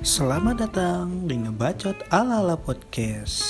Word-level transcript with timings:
Selamat 0.00 0.64
datang 0.64 1.28
di 1.28 1.36
Ngebacot 1.36 2.08
Ala-ala 2.08 2.56
Podcast. 2.56 3.44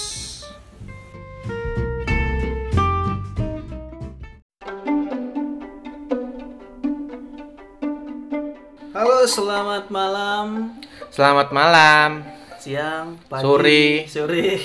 Halo, 8.90 9.22
selamat 9.30 9.94
malam, 9.94 10.74
Selamat 11.14 11.54
malam, 11.54 12.26
siang, 12.58 13.14
pagi, 13.30 13.46
Sore. 13.46 14.10
sore. 14.10 14.58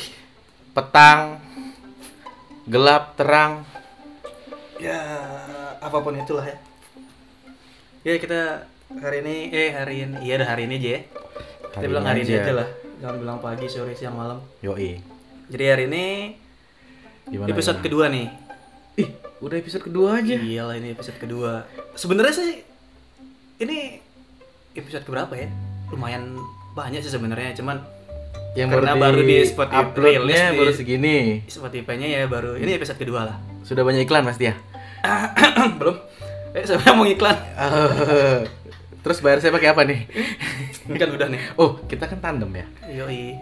petang, 0.73 1.37
gelap, 2.65 3.13
terang. 3.13 3.61
Ya, 4.81 4.97
apa 5.77 6.01
pun 6.01 6.17
itulah 6.17 6.49
ya. 6.49 6.57
Ya, 8.01 8.17
kita 8.17 8.65
hari 8.97 9.21
ini 9.21 9.35
eh 9.53 9.69
hari 9.69 9.95
ini 10.01 10.15
iya 10.25 10.41
hari 10.41 10.65
ini 10.65 10.81
aja 10.81 10.89
ya. 10.97 11.01
Kita 11.75 11.85
bilang 11.85 12.05
hari 12.05 12.23
ini 12.23 12.31
aja. 12.31 12.41
aja 12.41 12.53
lah. 12.55 12.67
Jangan 12.95 13.15
bilang 13.19 13.37
pagi, 13.37 13.65
sore, 13.67 13.91
siang, 13.91 14.15
malam. 14.15 14.39
Yoi. 14.61 14.95
Jadi 15.45 15.63
hari 15.63 15.83
ini 15.85 16.05
Gimana? 17.27 17.51
episode 17.51 17.77
gimana? 17.77 17.85
kedua 17.85 18.05
nih. 18.07 18.27
Ih, 18.95 19.09
udah 19.39 19.55
episode 19.55 19.83
kedua 19.83 20.09
aja. 20.17 20.35
Iyalah 20.35 20.75
ini 20.75 20.87
episode 20.89 21.17
kedua. 21.17 21.67
Sebenarnya 21.93 22.33
sih 22.33 22.51
ini 23.59 23.99
episode 24.73 25.03
keberapa 25.03 25.35
ya? 25.35 25.51
Lumayan 25.87 26.39
banyak 26.73 26.99
sih 26.99 27.11
sebenarnya, 27.11 27.53
cuman 27.53 27.83
Yang 28.55 28.69
Karena 28.71 28.95
baru 28.95 29.19
di 29.19 29.37
Spotify 29.43 29.75
rilis 29.75 29.91
uploadnya 29.91 30.43
di- 30.47 30.57
baru 30.57 30.71
segini. 30.71 31.17
Spotify-nya 31.43 32.07
ya 32.07 32.23
baru 32.23 32.55
ini 32.55 32.71
episode 32.71 32.95
kedua 32.95 33.27
lah. 33.27 33.37
Sudah 33.61 33.83
banyak 33.83 34.07
iklan 34.07 34.23
pasti 34.23 34.47
ya. 34.47 34.55
Belum. 35.79 35.99
Eh, 36.55 36.63
saya 36.63 36.95
mau 36.95 37.03
iklan. 37.03 37.35
Terus 39.05 39.21
bayar 39.21 39.37
saya 39.37 39.53
pakai 39.53 39.69
apa 39.69 39.85
nih? 39.85 40.01
Ini 40.83 40.97
kan 40.97 41.09
udah 41.11 41.27
nih. 41.29 41.41
Oh, 41.55 41.77
kita 41.85 42.05
kan 42.05 42.17
tandem 42.17 42.49
ya. 42.51 42.65
Yoi. 42.89 43.37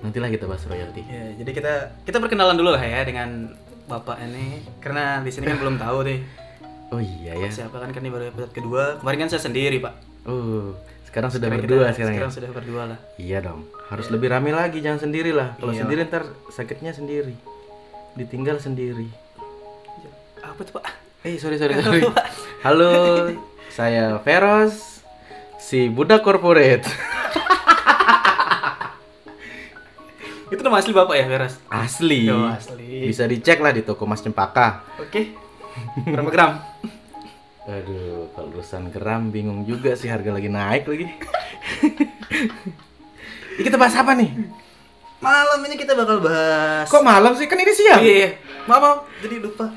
Nantilah 0.00 0.28
kita 0.28 0.48
bahas 0.48 0.64
royalti. 0.64 1.04
Ya, 1.04 1.36
jadi 1.36 1.50
kita 1.52 1.72
kita 2.02 2.16
perkenalan 2.18 2.56
dulu 2.56 2.72
lah 2.72 2.80
ya 2.80 3.04
dengan 3.04 3.52
Bapak 3.82 4.16
ini 4.18 4.64
karena 4.78 5.20
di 5.20 5.28
sini 5.28 5.44
kan 5.44 5.58
belum 5.58 5.76
tahu 5.76 6.06
nih 6.06 6.22
Oh 6.88 7.02
iya 7.02 7.34
ya. 7.36 7.50
siapa 7.50 7.76
kan 7.76 7.88
kan 7.88 8.00
ini 8.00 8.08
baru 8.08 8.28
episode 8.28 8.52
kedua. 8.52 8.96
Kemarin 8.96 9.18
kan 9.18 9.28
saya 9.28 9.42
sendiri, 9.42 9.76
Pak. 9.78 9.94
Oh, 10.24 10.72
sekarang 11.04 11.28
sudah 11.28 11.48
Sekarang 11.48 11.60
berdua 11.60 11.84
kita- 11.86 11.94
sekarang 11.94 12.14
ya. 12.22 12.28
sudah 12.30 12.50
berdua 12.50 12.82
lah. 12.86 12.98
Iya 13.16 13.38
dong. 13.42 13.64
Harus 13.86 14.08
lebih 14.08 14.28
rame 14.28 14.50
lagi, 14.50 14.80
jangan 14.80 15.00
sendiri 15.02 15.32
lah. 15.32 15.56
Kalau 15.56 15.72
Iya. 15.72 15.84
sendiri 15.84 16.00
ntar 16.04 16.24
sakitnya 16.48 16.92
sendiri. 16.92 17.32
Ditinggal 18.12 18.56
sendiri. 18.58 19.08
Apa 20.38 20.60
tuh, 20.62 20.72
Pak? 20.76 20.84
Eh 21.22 21.36
sorry 21.36 21.56
sorry 21.56 21.76
sorry. 21.76 22.02
Halo, 22.60 22.90
saya 23.72 24.20
Veros, 24.20 25.00
si 25.56 25.88
budak 25.88 26.20
corporate. 26.20 26.84
Itu 30.52 30.60
nama 30.60 30.84
asli 30.84 30.92
Bapak 30.92 31.16
ya, 31.16 31.24
Veras? 31.24 31.56
Asli. 31.72 32.28
Oh, 32.28 32.44
asli. 32.44 33.08
Bisa 33.08 33.24
dicek 33.24 33.64
lah 33.64 33.72
di 33.72 33.80
toko 33.80 34.04
Mas 34.04 34.20
Cempaka. 34.20 34.84
Oke. 35.00 35.32
Berapa 36.04 36.28
gram? 36.28 36.60
Aduh, 37.64 38.28
kalau 38.36 38.52
urusan 38.52 38.92
gram 38.92 39.32
bingung 39.32 39.64
juga 39.64 39.96
sih 39.96 40.12
harga 40.12 40.28
lagi 40.36 40.52
naik 40.52 40.84
lagi. 40.84 41.08
Ini 43.56 43.62
kita 43.64 43.80
bahas 43.80 43.96
apa 43.96 44.12
nih? 44.12 44.32
Malam 45.22 45.60
ini 45.62 45.76
kita 45.78 45.94
bakal 45.94 46.18
bahas. 46.24 46.88
Kok 46.88 47.04
malam 47.04 47.36
sih? 47.38 47.46
Kan 47.46 47.60
ini 47.60 47.70
siang. 47.70 48.00
Iya, 48.02 48.14
iya. 48.16 48.30
Maaf, 48.66 48.80
maaf. 48.80 48.98
Jadi 49.22 49.38
lupa. 49.38 49.70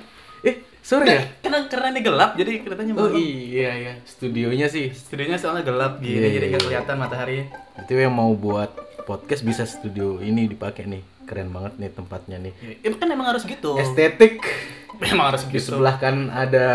Sore 0.85 1.09
ya? 1.09 1.21
Karena 1.41 1.65
karena 1.65 1.87
ini 1.89 2.01
gelap, 2.01 2.37
jadi 2.37 2.61
kelihatannya 2.61 2.93
Oh 2.93 3.09
malam. 3.09 3.17
iya 3.17 3.71
ya, 3.73 3.93
studionya 4.05 4.67
sih. 4.69 4.93
Studionya 4.93 5.41
soalnya 5.41 5.65
gelap 5.65 5.97
gini, 5.97 6.21
Iya, 6.21 6.29
jadi 6.31 6.45
iya, 6.45 6.51
nggak 6.51 6.61
iya. 6.61 6.67
kelihatan 6.69 6.95
matahari. 6.95 7.37
Itu 7.81 7.91
yang 7.97 8.13
mau 8.13 8.29
buat 8.31 8.69
podcast 9.03 9.41
bisa 9.41 9.65
studio 9.65 10.21
ini 10.21 10.45
dipakai 10.45 10.85
nih. 10.85 11.01
Keren 11.25 11.49
banget 11.49 11.81
nih 11.81 11.89
tempatnya 11.89 12.37
nih. 12.37 12.53
Ya, 12.85 12.93
kan 12.93 13.09
emang 13.09 13.25
harus 13.25 13.41
gitu. 13.43 13.73
Estetik. 13.75 14.45
Emang 15.01 15.27
harus 15.27 15.41
Di 15.43 15.57
gitu. 15.57 15.73
sebelah 15.73 15.97
kan 15.97 16.29
ada 16.29 16.67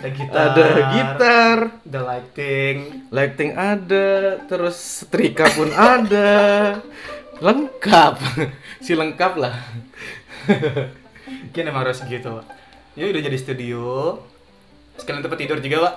Ada 0.00 0.08
gitar. 0.16 0.40
ada 0.48 0.66
gitar, 0.90 1.58
Ada 1.84 2.00
lighting. 2.02 2.76
lighting 3.12 3.50
ada, 3.52 4.08
terus 4.48 4.74
setrika 4.80 5.44
pun 5.52 5.68
ada. 5.70 6.80
Lengkap. 7.36 8.14
si 8.84 8.96
lengkap 8.96 9.32
lah. 9.36 9.60
Mungkin 11.22 11.62
emang 11.62 11.84
harus 11.84 12.00
gitu. 12.02 12.40
Ini 12.92 13.08
udah 13.08 13.22
jadi 13.24 13.38
studio. 13.40 13.82
Sekalian 15.00 15.24
tempat 15.24 15.38
tidur 15.40 15.58
juga, 15.58 15.76
Pak. 15.88 15.94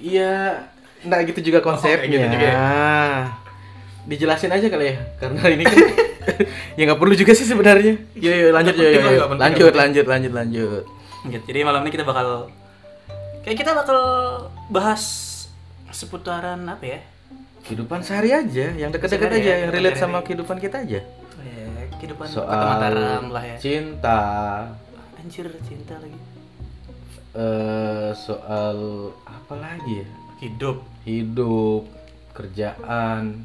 Iya, 0.00 0.64
enggak 1.04 1.20
gitu 1.32 1.52
juga 1.52 1.60
konsepnya. 1.60 2.08
gitu 2.08 2.26
juga 2.36 2.46
ya? 2.48 2.56
Dijelasin 4.08 4.52
aja 4.52 4.66
kali 4.68 4.92
ya, 4.92 4.96
karena 5.20 5.40
ini 5.52 5.64
kan 5.64 5.76
ya 6.78 6.82
nggak 6.88 7.00
perlu 7.00 7.12
juga 7.12 7.32
sih 7.36 7.44
sebenarnya. 7.44 8.00
Yuk, 8.16 8.32
yuk 8.32 8.50
lanjut 8.52 8.74
Nggak 8.76 8.88
yuk, 8.88 8.92
yuk, 8.96 9.12
yuk. 9.12 9.28
lanjut, 9.36 9.72
lanjut, 9.76 10.06
lanjut, 10.08 10.32
lanjut. 10.32 10.82
Gitu. 11.28 11.44
Jadi 11.52 11.58
malam 11.64 11.84
ini 11.84 11.92
kita 11.92 12.04
bakal 12.08 12.48
kayak 13.44 13.56
kita 13.60 13.72
bakal 13.76 14.00
bahas 14.72 15.04
seputaran 15.92 16.64
apa 16.64 16.84
ya? 16.84 17.00
Kehidupan 17.60 18.00
sehari 18.00 18.32
aja, 18.32 18.72
yang 18.72 18.88
dekat-dekat 18.88 19.36
aja, 19.36 19.52
ya, 19.52 19.56
yang 19.68 19.70
relate 19.72 20.00
sama 20.00 20.24
kehidupan 20.24 20.56
kita 20.56 20.80
aja. 20.80 21.04
Ya, 21.44 21.64
kehidupan 22.00 22.24
Soal 22.24 22.48
Mataram 22.48 23.28
lah 23.28 23.44
ya. 23.44 23.56
cinta, 23.60 24.20
Anjir 25.20 25.46
cinta 25.62 25.94
lagi. 25.96 26.16
eh 27.30 28.10
soal 28.16 28.78
apa 29.22 29.54
lagi 29.54 30.02
ya? 30.02 30.06
Hidup. 30.40 30.82
Hidup, 31.04 31.84
kerjaan. 32.32 33.44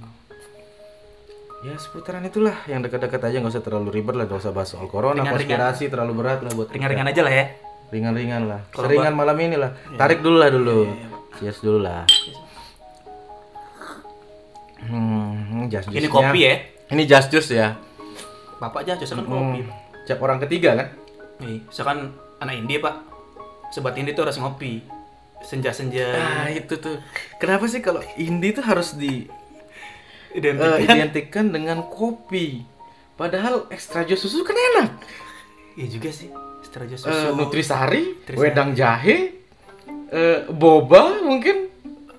Ya 1.61 1.75
seputaran 1.75 2.21
itulah 2.23 2.53
yang 2.65 2.79
dekat-dekat 2.79 3.21
aja 3.25 3.37
nggak 3.37 3.51
usah 3.51 3.61
terlalu 3.61 3.89
ribet 3.91 4.13
lah, 4.13 4.25
nggak 4.25 4.37
usah 4.37 4.53
bahas 4.53 4.69
soal 4.69 4.85
corona, 4.85 5.17
Ringan-ringan. 5.17 5.57
konspirasi 5.57 5.83
terlalu 5.89 6.13
berat 6.15 6.39
lah 6.41 6.51
buat. 6.53 6.67
Ringan-ringan 6.69 7.07
aja 7.09 7.21
lah 7.21 7.33
ya. 7.33 7.45
ringan-ringan 7.85 8.41
lah. 8.45 8.59
Kalau 8.69 8.89
Seringan 8.89 9.13
malam 9.13 9.37
ini 9.37 9.55
lah. 9.55 9.71
Tarik 9.93 10.19
dulu 10.19 10.37
lah 10.37 10.49
dulu. 10.49 10.89
Iya, 10.89 11.05
Cheers 11.37 11.59
dulu 11.61 11.79
lah. 11.79 12.01
Hmm, 14.81 15.69
just 15.69 15.87
Ini 15.87 16.07
kopi 16.07 16.39
ya. 16.41 16.53
Ini 16.89 17.03
just 17.05 17.29
juice 17.29 17.51
ya. 17.51 17.77
Bapak 18.57 18.83
aja 18.83 18.97
jualan 18.97 19.21
Hmm, 19.21 19.29
kopi. 19.29 19.61
Siap 20.05 20.17
orang 20.17 20.41
ketiga 20.41 20.73
kan? 20.73 20.87
Nih, 21.37 21.59
misalkan 21.61 22.11
anak 22.37 22.55
indie 22.55 22.77
pak, 22.77 22.95
sobat 23.69 23.95
indie 23.95 24.11
tuh 24.11 24.23
harus 24.23 24.37
ngopi. 24.37 24.83
Senja-senja. 25.41 26.09
Nah 26.11 26.47
itu 26.49 26.73
tuh. 26.75 26.97
Kenapa 27.37 27.67
sih 27.67 27.77
kalau 27.79 27.99
indie 28.15 28.49
tuh 28.49 28.63
harus 28.63 28.95
di 28.95 29.27
eh, 30.31 30.39
Identik. 30.41 30.87
identikkan 30.87 31.45
dengan 31.47 31.85
kopi? 31.85 32.65
Padahal 33.13 33.69
ekstra 33.69 34.03
jus 34.03 34.19
susu 34.19 34.41
kan 34.41 34.55
enak. 34.55 34.89
Iya 35.75 35.87
juga 35.91 36.09
sih. 36.09 36.31
Setelah 36.59 36.87
jus 36.87 36.99
Eh, 36.99 37.11
susu. 37.11 37.35
nutrisari, 37.35 38.03
Nutrisari. 38.15 38.39
wedang 38.41 38.73
jahe, 38.73 39.37
eh, 40.09 40.39
boba 40.49 41.21
mungkin. 41.21 41.69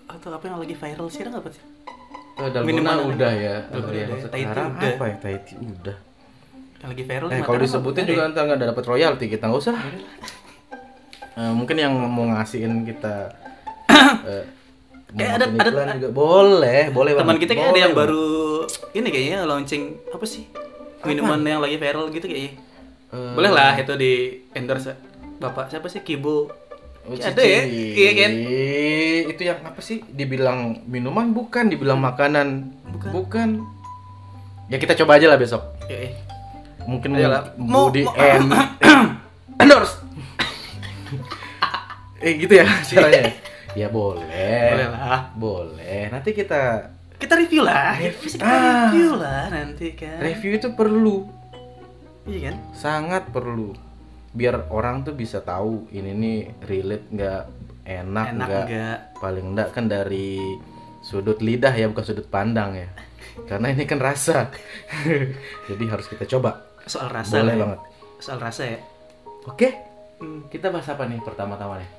Atau 0.06 0.30
apa 0.30 0.44
yang 0.46 0.56
lagi 0.56 0.72
viral 0.72 1.08
sekarang 1.08 1.34
apa 1.34 1.48
sih? 1.50 1.64
Eh, 2.36 2.46
dalgona 2.46 2.64
Minuman 2.64 2.94
apa? 2.94 3.04
udah 3.10 3.32
ya. 3.32 3.56
Dalgona 3.66 3.90
Eh, 3.90 4.06
udah 4.06 4.38
ya. 4.38 4.46
Udah. 4.46 4.92
apa 4.92 5.04
ya? 5.26 5.38
Udah. 5.58 5.96
Yang 6.76 6.88
lagi 6.88 7.04
viral 7.04 7.28
Eh 7.28 7.40
kalau 7.40 7.58
disebutin 7.58 8.02
apa? 8.02 8.10
juga 8.10 8.22
Ada 8.22 8.30
ntar 8.30 8.42
nggak 8.46 8.60
dapat 8.66 8.84
royalti 8.84 9.24
kita 9.26 9.44
nggak 9.44 9.60
usah. 9.60 9.76
Eh, 11.36 11.52
mungkin 11.52 11.76
yang 11.76 11.92
mau 11.92 12.24
ngasihin 12.30 12.82
kita 12.82 13.32
eh, 14.26 14.44
mau 15.10 15.18
Eh, 15.18 15.30
ada- 15.30 15.48
ada- 15.48 15.94
juga 15.94 16.10
boleh, 16.10 16.88
boleh 16.90 17.10
ya? 17.10 17.18
Teman 17.18 17.28
banget. 17.30 17.42
kita 17.42 17.52
kayak 17.54 17.68
ada 17.68 17.78
yang 17.78 17.92
banget. 17.92 18.08
baru 18.08 18.26
ini 18.92 19.08
kayaknya 19.08 19.38
launching 19.44 19.82
apa 20.08 20.24
sih? 20.24 20.44
Minuman 21.02 21.38
yang 21.40 21.60
lagi 21.60 21.76
viral 21.76 22.08
gitu 22.08 22.24
kayaknya. 22.24 22.52
Eh, 23.06 23.32
Boleh 23.32 23.50
lah 23.50 23.72
itu 23.74 23.94
di 23.94 24.12
endorse 24.50 24.92
Bapak 25.36 25.68
siapa 25.68 25.86
sih 25.86 26.00
Kibo? 26.00 26.48
oh, 26.98 27.12
Kayak 27.12 27.28
ada 27.30 27.42
ya? 27.44 27.62
Iya 27.68 28.10
kan? 28.16 28.32
Itu 29.28 29.42
yang 29.42 29.58
apa 29.62 29.80
sih? 29.80 30.00
Dibilang 30.02 30.82
minuman 30.84 31.30
bukan, 31.30 31.68
dibilang 31.68 32.00
makanan 32.00 32.72
Bukan. 33.06 33.48
Ya 34.66 34.76
kita 34.76 34.96
coba 34.96 35.14
aja 35.14 35.28
lah 35.28 35.36
besok. 35.36 35.62
Ya, 35.86 35.96
eh. 36.00 36.12
Mungkin 36.86 37.10
Ayolah. 37.12 37.42
mau, 37.56 37.86
Mau- 37.86 37.90
di 37.90 38.02
mau- 38.02 38.14
end 38.14 38.50
endorse. 39.58 39.98
eh 42.18 42.32
gitu 42.36 42.52
ya 42.54 42.64
caranya. 42.84 43.22
ya 43.80 43.88
boleh. 43.88 44.70
Boleh 44.70 44.88
lah. 44.88 45.20
Boleh. 45.32 46.02
Nanti 46.08 46.30
kita 46.32 46.92
Kita 47.16 47.32
review 47.32 47.64
lah. 47.64 47.96
Bisa 47.96 48.36
kita 48.36 48.44
Ah. 48.46 48.92
review 48.92 49.16
lah 49.16 49.48
nanti 49.48 49.92
kan. 49.92 50.20
review 50.20 50.52
itu 50.52 50.68
perlu, 50.70 51.24
Iya 52.22 52.52
kan? 52.52 52.56
sangat 52.72 53.32
perlu. 53.32 53.72
Biar 54.30 54.68
orang 54.68 55.00
tuh 55.00 55.16
bisa 55.16 55.40
tahu 55.40 55.88
ini 55.90 56.12
nih 56.12 56.38
relate 56.62 57.08
nggak 57.08 57.42
enak 57.88 58.26
Enak 58.28 58.36
nggak 58.36 58.64
enggak? 58.68 58.98
paling 59.16 59.46
enggak 59.48 59.68
kan 59.72 59.88
dari 59.88 60.36
sudut 61.00 61.40
lidah 61.40 61.72
ya 61.72 61.88
bukan 61.88 62.04
sudut 62.04 62.28
pandang 62.28 62.76
ya. 62.76 62.88
Karena 63.48 63.72
ini 63.72 63.88
kan 63.88 63.96
rasa. 63.96 64.52
Jadi 65.72 65.84
harus 65.88 66.04
kita 66.06 66.28
coba. 66.28 66.65
Soal 66.86 67.10
rasa 67.10 67.34
lah 67.36 67.42
Boleh 67.42 67.52
ya. 67.52 67.60
banget. 67.60 67.80
Soal 68.18 68.38
rasa 68.38 68.62
ya. 68.64 68.78
Oke. 69.44 69.68
Hmm. 70.16 70.46
Kita 70.48 70.70
bahas 70.70 70.86
apa 70.86 71.04
nih 71.04 71.20
pertama-tama 71.20 71.76
nih? 71.76 71.90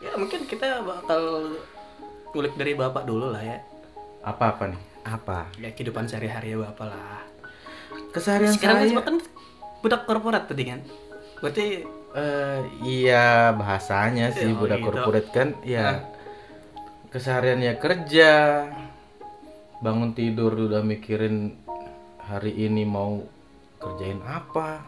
Ya 0.00 0.12
mungkin 0.14 0.44
kita 0.44 0.84
bakal 0.84 1.54
kulik 2.28 2.52
dari 2.54 2.74
bapak 2.74 3.04
dulu 3.04 3.30
lah 3.30 3.40
ya. 3.40 3.56
Apa 4.20 4.52
apa 4.52 4.64
nih? 4.68 4.80
Apa? 5.02 5.48
Ya 5.56 5.70
kehidupan 5.70 6.04
sehari-hari 6.04 6.52
ya 6.52 6.60
bapak 6.60 6.86
lah. 6.88 7.22
Keseharian 8.10 8.52
Sekarang 8.52 8.84
saya. 8.84 9.00
kan 9.00 9.16
budak 9.80 10.04
korporat 10.04 10.44
tadi 10.44 10.64
kan. 10.66 10.80
Berarti 11.38 11.66
Eh, 12.14 12.60
iya 12.86 13.50
bahasanya 13.50 14.30
sih 14.30 14.46
Oh, 14.46 14.62
budak 14.62 14.78
gitu. 14.78 14.86
korporat 14.86 15.26
kan 15.28 15.50
Ah. 15.50 15.66
ya 15.66 15.86
kesehariannya 17.08 17.74
kerja 17.74 18.30
bangun 19.80 20.14
tidur 20.14 20.54
udah 20.54 20.78
mikirin 20.78 21.58
hari 22.24 22.52
ini 22.54 22.82
mau 22.82 23.20
kerjain 23.76 24.20
apa 24.20 24.80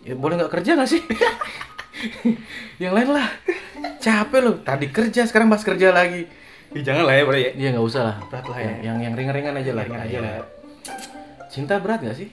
ya 0.00 0.12
boleh 0.14 0.36
nggak 0.36 0.52
kerja 0.52 0.76
nggak 0.76 0.90
sih 0.90 1.02
yang 2.82 2.92
lain 2.92 3.10
lah 3.10 3.28
capek 3.98 4.40
loh 4.40 4.56
tadi 4.60 4.88
kerja 4.88 5.24
sekarang 5.24 5.48
pas 5.48 5.60
kerja 5.60 5.90
lagi 5.90 6.28
Ih, 6.70 6.86
jangan 6.86 7.02
lah 7.02 7.14
ya 7.14 7.22
bro 7.24 7.34
ya. 7.34 7.50
iya 7.52 7.68
nggak 7.74 7.82
usah 7.82 8.02
lah 8.04 8.16
Berat 8.30 8.46
lah 8.46 8.58
yang 8.58 8.70
ya. 8.70 8.80
yang, 8.84 8.96
yang 9.02 9.14
ringan-ringan 9.14 9.54
aja 9.56 9.70
lah 9.72 9.84
Ringan 9.84 10.00
aja 10.00 10.18
lah. 10.20 10.32
cinta 11.48 11.74
berat 11.76 12.00
nggak 12.00 12.16
sih 12.16 12.28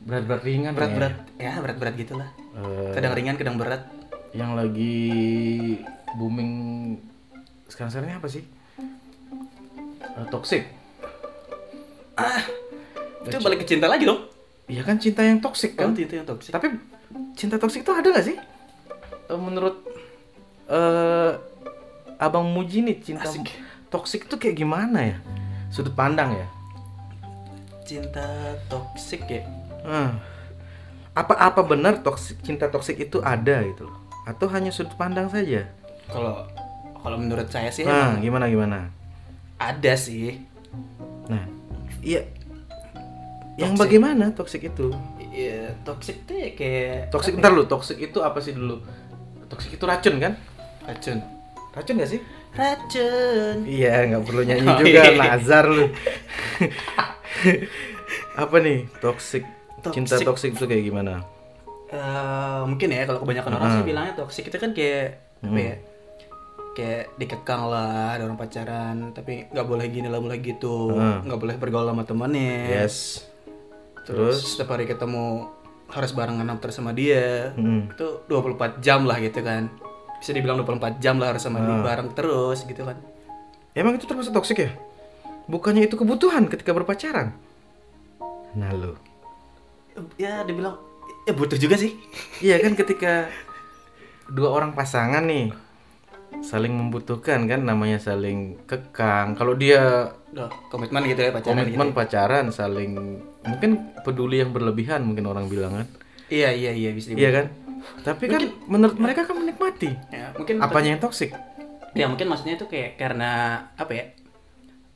berat-berat 0.00 0.42
ringan 0.42 0.72
Berat-berat 0.72 1.14
ya 1.36 1.52
berat-berat 1.58 1.94
gitulah. 1.96 2.28
ya. 2.28 2.60
Eh, 2.60 2.92
Kadang 2.92 3.12
ringan, 3.12 3.36
kadang 3.36 3.56
berat. 3.56 3.88
yang 4.32 4.52
lagi 4.52 5.80
booming 6.12 6.52
sekarang 7.66 7.88
sekarang 7.88 8.08
ini 8.10 8.16
apa 8.18 8.28
sih? 8.28 8.44
Eh, 10.04 10.26
toxic. 10.28 10.68
Itu 13.24 13.36
balik 13.40 13.64
ke 13.64 13.66
cinta 13.66 13.86
lagi 13.86 14.04
dong. 14.04 14.20
Iya 14.64 14.80
kan 14.80 14.96
cinta 14.96 15.20
yang 15.20 15.40
toxic 15.40 15.76
Kan 15.76 15.92
kan? 15.92 16.00
itu 16.00 16.14
yang 16.14 16.24
toksik. 16.24 16.52
Tapi 16.52 16.66
cinta 17.34 17.56
toxic 17.56 17.84
itu 17.84 17.92
ada 17.92 18.08
gak 18.10 18.24
sih? 18.24 18.36
Eh, 19.28 19.38
menurut 19.38 19.76
eh 20.66 21.30
Abang 22.16 22.48
Muji 22.48 22.80
nih 22.80 22.96
cinta 22.98 23.26
Asik. 23.26 23.44
toxic 23.88 24.24
itu 24.24 24.36
kayak 24.36 24.56
gimana 24.56 24.98
ya? 25.04 25.16
Sudut 25.68 25.92
pandang 25.92 26.32
ya? 26.32 26.46
Cinta 27.84 28.24
toksik 28.66 29.28
ya. 29.28 29.42
Eh, 29.84 30.10
Apa-apa 31.12 31.62
benar 31.62 32.00
toxic 32.00 32.40
cinta 32.40 32.66
toxic 32.66 32.98
itu 32.98 33.20
ada 33.20 33.60
gitu 33.62 33.86
loh? 33.86 33.96
Atau 34.24 34.48
hanya 34.48 34.72
sudut 34.72 34.96
pandang 34.96 35.28
saja? 35.28 35.68
Kalau 36.08 36.48
kalau 36.98 37.16
menurut 37.20 37.46
saya 37.48 37.68
sih 37.68 37.84
Nah, 37.84 38.16
emang 38.16 38.24
gimana 38.24 38.46
gimana? 38.48 38.78
ada 39.54 39.92
sih. 39.94 40.40
Nah, 41.28 41.44
iya. 42.04 42.22
Yang 43.54 43.70
Toxic. 43.72 43.82
bagaimana 43.86 44.24
toxic 44.30 44.62
itu? 44.66 44.86
Iya, 45.30 45.74
toksik 45.82 46.26
tuh 46.26 46.34
ya 46.34 46.50
kayak 46.52 47.10
Toxic 47.10 47.34
ntar 47.34 47.50
lu, 47.50 47.64
toxic 47.64 47.98
itu 47.98 48.18
apa 48.18 48.38
sih 48.38 48.50
dulu? 48.50 48.82
Toxic 49.46 49.72
itu 49.72 49.84
racun 49.84 50.18
kan? 50.18 50.32
racun. 50.84 51.18
Racun 51.72 51.94
gak 51.96 52.10
sih? 52.10 52.20
Racun. 52.52 53.56
Iya, 53.64 54.06
nggak 54.06 54.22
perlu 54.22 54.42
nyanyi 54.42 54.62
Oh, 54.64 54.78
juga, 54.78 55.00
iya. 55.00 55.16
nazar 55.16 55.64
lu. 55.66 55.86
apa 58.36 58.56
nih 58.58 58.86
toxic? 58.98 59.42
Cinta 59.84 60.16
Toxic. 60.16 60.26
toxic 60.26 60.50
itu 60.54 60.64
kayak 60.64 60.84
gimana? 60.84 61.22
Eh, 61.88 62.60
mungkin 62.64 62.88
ya 62.88 63.04
kalau 63.04 63.20
kebanyakan 63.20 63.52
orang 63.54 63.68
Hmm. 63.68 63.76
sih 63.78 63.86
bilangnya 63.86 64.14
toksik 64.16 64.44
itu 64.48 64.56
kan 64.56 64.70
kayak 64.72 65.20
apa 65.40 65.58
ya? 65.60 65.74
Kayak 66.74 67.14
dikekang 67.14 67.70
lah 67.70 68.18
ada 68.18 68.26
orang 68.26 68.34
pacaran, 68.34 69.14
tapi 69.14 69.46
nggak 69.46 69.62
boleh 69.62 69.86
gini 69.86 70.10
lah 70.10 70.18
boleh 70.18 70.38
gitu, 70.38 70.90
Hmm. 70.90 71.22
nggak 71.22 71.38
boleh 71.38 71.54
bergaul 71.54 71.86
sama 71.86 72.02
temannya. 72.02 72.82
Yes. 72.82 73.22
Terus, 74.02 74.42
Terus? 74.42 74.58
setiap 74.58 74.74
hari 74.74 74.84
ketemu 74.84 75.48
harus 75.86 76.10
barengan 76.10 76.50
terus 76.58 76.74
sama 76.74 76.90
dia. 76.90 77.54
Hmm. 77.54 77.88
Itu 77.88 78.26
24 78.26 78.82
jam 78.82 79.06
lah 79.06 79.22
gitu 79.22 79.38
kan. 79.40 79.70
Bisa 80.18 80.34
dibilang 80.34 80.58
24 80.58 80.98
jam 80.98 81.16
lah 81.16 81.30
harus 81.30 81.40
sama 81.40 81.62
dia 81.62 81.72
Hmm. 81.72 81.86
bareng 81.86 82.10
terus 82.12 82.66
gitu 82.66 82.82
kan. 82.82 82.98
Emang 83.72 83.94
itu 83.94 84.04
termasuk 84.04 84.34
toxic 84.34 84.58
ya? 84.58 84.70
Bukannya 85.46 85.86
itu 85.86 85.94
kebutuhan 85.94 86.48
ketika 86.48 86.72
berpacaran? 86.72 87.36
Nah 88.54 88.70
lu. 88.72 88.98
Ya 90.16 90.42
dibilang 90.42 90.74
ya 91.22 91.32
butuh 91.32 91.54
juga 91.54 91.78
sih. 91.78 91.94
Iya 92.40 92.58
kan 92.58 92.74
ketika 92.74 93.30
dua 94.26 94.50
orang 94.50 94.72
pasangan 94.72 95.22
nih 95.22 95.52
saling 96.42 96.74
membutuhkan 96.74 97.46
kan 97.46 97.60
namanya 97.62 98.02
saling 98.02 98.58
kekang. 98.66 99.38
Kalau 99.38 99.54
dia 99.54 100.10
Udah 100.34 100.50
komitmen 100.72 101.06
gitu 101.06 101.20
ya 101.22 101.30
pacaran 101.30 101.54
komitmen 101.54 101.88
gitu. 101.92 101.96
pacaran 101.96 102.44
saling 102.50 102.90
mungkin 103.46 103.70
peduli 104.02 104.42
yang 104.42 104.50
berlebihan 104.50 105.06
mungkin 105.06 105.30
orang 105.30 105.46
bilang 105.46 105.84
kan. 105.84 105.86
Iya 106.32 106.50
iya 106.50 106.72
iya 106.74 106.90
bisa 106.90 107.14
Iya 107.14 107.30
kan? 107.30 107.46
Tapi 108.00 108.24
kan 108.26 108.42
menurut 108.66 108.96
mereka 108.96 109.28
kan 109.28 109.36
menikmati. 109.36 109.92
Ya, 110.08 110.32
mungkin 110.34 110.56
Apanya 110.58 110.96
yang 110.96 111.02
toksik? 111.04 111.36
Ya 111.92 112.08
mungkin 112.08 112.26
maksudnya 112.32 112.56
itu 112.56 112.66
kayak 112.66 112.96
karena 112.96 113.60
apa 113.76 113.92
ya? 113.92 114.04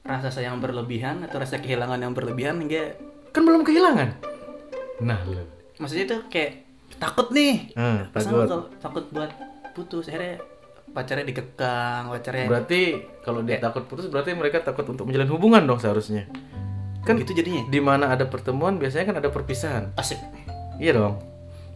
Rasa 0.02 0.32
sayang 0.32 0.58
berlebihan 0.58 1.20
atau 1.20 1.36
rasa 1.36 1.60
kehilangan 1.60 2.00
yang 2.00 2.16
berlebihan 2.16 2.56
hingga 2.64 2.96
Kan 3.28 3.44
belum 3.44 3.60
kehilangan. 3.60 4.08
Nah, 5.04 5.20
lu. 5.28 5.44
maksudnya 5.78 6.10
itu 6.10 6.16
kayak 6.32 6.64
takut 6.96 7.28
nih. 7.30 7.70
Pasangan 8.10 8.34
takut. 8.34 8.48
kalau 8.48 8.64
takut 8.82 9.04
buat 9.14 9.30
putus 9.76 10.10
akhirnya 10.10 10.42
pacarnya 10.92 11.24
dikekang, 11.28 12.10
pacarnya 12.10 12.46
Berarti 12.48 12.80
kalau 13.22 13.40
dia 13.44 13.60
takut 13.60 13.84
putus 13.86 14.08
berarti 14.08 14.34
mereka 14.34 14.64
takut 14.64 14.88
untuk 14.88 15.06
menjalin 15.06 15.30
hubungan 15.30 15.62
dong 15.64 15.78
seharusnya. 15.78 16.26
Kan 17.06 17.16
gitu 17.22 17.32
jadinya. 17.32 17.64
di 17.70 17.80
mana 17.80 18.12
ada 18.12 18.28
pertemuan 18.28 18.76
biasanya 18.76 19.14
kan 19.14 19.16
ada 19.22 19.30
perpisahan. 19.32 19.96
Asik. 19.96 20.18
Iya 20.76 20.98
dong. 20.98 21.14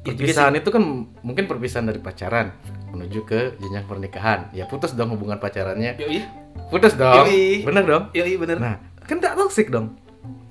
Iya 0.02 0.12
juga 0.12 0.28
Perpisahan 0.28 0.54
itu 0.58 0.68
kan 0.68 0.82
mungkin 1.22 1.44
perpisahan 1.46 1.86
dari 1.88 2.00
pacaran 2.02 2.52
menuju 2.92 3.20
ke 3.24 3.40
jenjang 3.56 3.88
pernikahan. 3.88 4.52
Ya 4.52 4.68
putus 4.68 4.92
dong 4.92 5.16
hubungan 5.16 5.40
pacarannya. 5.40 5.96
Yoi. 5.96 6.20
Putus 6.68 6.94
dong. 6.98 7.24
Yoi. 7.24 7.64
Bener 7.64 7.84
dong. 7.88 8.04
Yoi 8.12 8.34
bener. 8.36 8.58
Nah, 8.60 8.76
kan 9.08 9.18
tak 9.18 9.40
toksik 9.40 9.72
dong. 9.72 9.96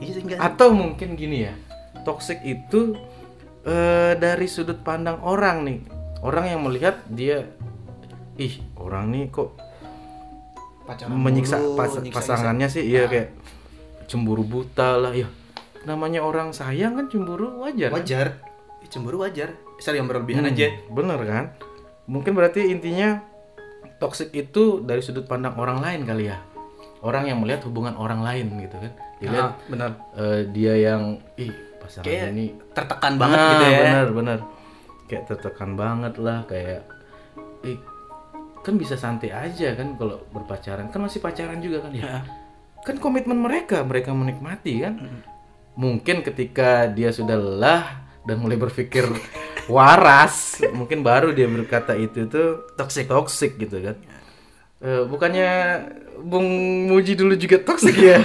iya. 0.02 0.42
Atau 0.42 0.74
mungkin 0.74 1.14
gini 1.14 1.46
ya. 1.46 1.54
Toksik 2.02 2.42
itu 2.42 2.98
eh, 3.68 4.18
dari 4.18 4.48
sudut 4.50 4.82
pandang 4.82 5.22
orang 5.22 5.62
nih. 5.68 5.80
Orang 6.26 6.46
yang 6.50 6.62
melihat 6.66 7.02
dia 7.10 7.50
ih, 8.42 8.54
orang 8.76 9.06
nih 9.08 9.30
kok 9.30 9.54
Pacaran 10.82 11.14
menyiksa 11.14 11.56
mulu, 11.56 11.78
pas- 11.78 12.02
pasangannya 12.12 12.66
sih 12.66 12.84
iya 12.84 13.06
kayak 13.06 13.38
cemburu 14.06 14.42
buta 14.42 14.98
lah 14.98 15.14
ya. 15.14 15.30
Namanya 15.82 16.20
orang 16.20 16.52
sayang 16.52 16.94
kan 16.94 17.06
cemburu 17.08 17.62
wajar. 17.62 17.90
kan? 17.90 18.02
Wajar. 18.02 18.28
Ya, 18.82 18.88
Cemburu 18.88 19.22
wajar. 19.22 19.54
Asal 19.78 19.96
yang 19.96 20.06
berlebihan 20.06 20.42
Hmm, 20.42 20.52
aja. 20.52 20.68
Bener 20.88 21.20
kan? 21.22 21.46
Mungkin 22.06 22.34
berarti 22.34 22.68
intinya 22.68 23.22
toxic 23.98 24.30
itu 24.32 24.82
dari 24.82 25.00
sudut 25.00 25.24
pandang 25.24 25.54
orang 25.56 25.80
lain 25.80 26.02
kali 26.04 26.28
ya. 26.28 26.42
Orang 27.00 27.26
yang 27.26 27.40
melihat 27.40 27.66
hubungan 27.66 27.94
orang 27.96 28.22
lain 28.22 28.50
gitu 28.60 28.76
kan. 28.76 28.92
Dilihat 29.18 29.42
Ah, 29.44 29.54
bener. 29.66 29.92
eh, 30.14 30.42
dia 30.50 30.74
yang 30.76 31.02
ih 31.36 31.50
pasangan 31.78 32.06
Kayak 32.06 32.26
ini 32.32 32.46
tertekan 32.74 33.14
banget 33.16 33.38
Nah, 33.38 33.48
gitu 33.48 33.64
ya. 33.64 33.78
Bener 33.80 34.08
bener. 34.12 34.40
Kayak 35.08 35.24
tertekan 35.30 35.72
banget 35.74 36.14
lah 36.18 36.46
kayak 36.46 36.82
ih 37.64 37.78
kan 38.62 38.78
bisa 38.78 38.96
santai 38.96 39.34
aja 39.34 39.74
kan 39.74 39.98
kalau 39.98 40.22
berpacaran. 40.30 40.94
Kan 40.94 41.02
masih 41.02 41.20
pacaran 41.22 41.58
juga 41.60 41.86
kan 41.86 41.92
ya. 41.94 42.02
Ya. 42.02 42.18
kan 42.82 42.98
komitmen 42.98 43.38
mereka 43.38 43.86
mereka 43.86 44.14
menikmati 44.14 44.82
kan. 44.82 44.94
Mungkin 45.78 46.26
ketika 46.26 46.90
dia 46.90 47.14
sudah 47.14 47.38
lelah 47.38 47.84
dan 48.26 48.42
mulai 48.42 48.58
berpikir 48.58 49.06
waras 49.76 50.62
mungkin 50.74 51.06
baru 51.06 51.34
dia 51.34 51.46
berkata 51.46 51.94
itu 51.98 52.26
tuh 52.30 52.74
toxic 52.78 53.10
toxic 53.10 53.58
gitu 53.58 53.82
kan. 53.82 53.98
Eh, 54.82 55.06
bukannya 55.06 55.50
Bung 56.26 56.46
Muji 56.90 57.14
dulu 57.14 57.38
juga 57.38 57.62
toxic 57.62 57.98
ya? 57.98 58.22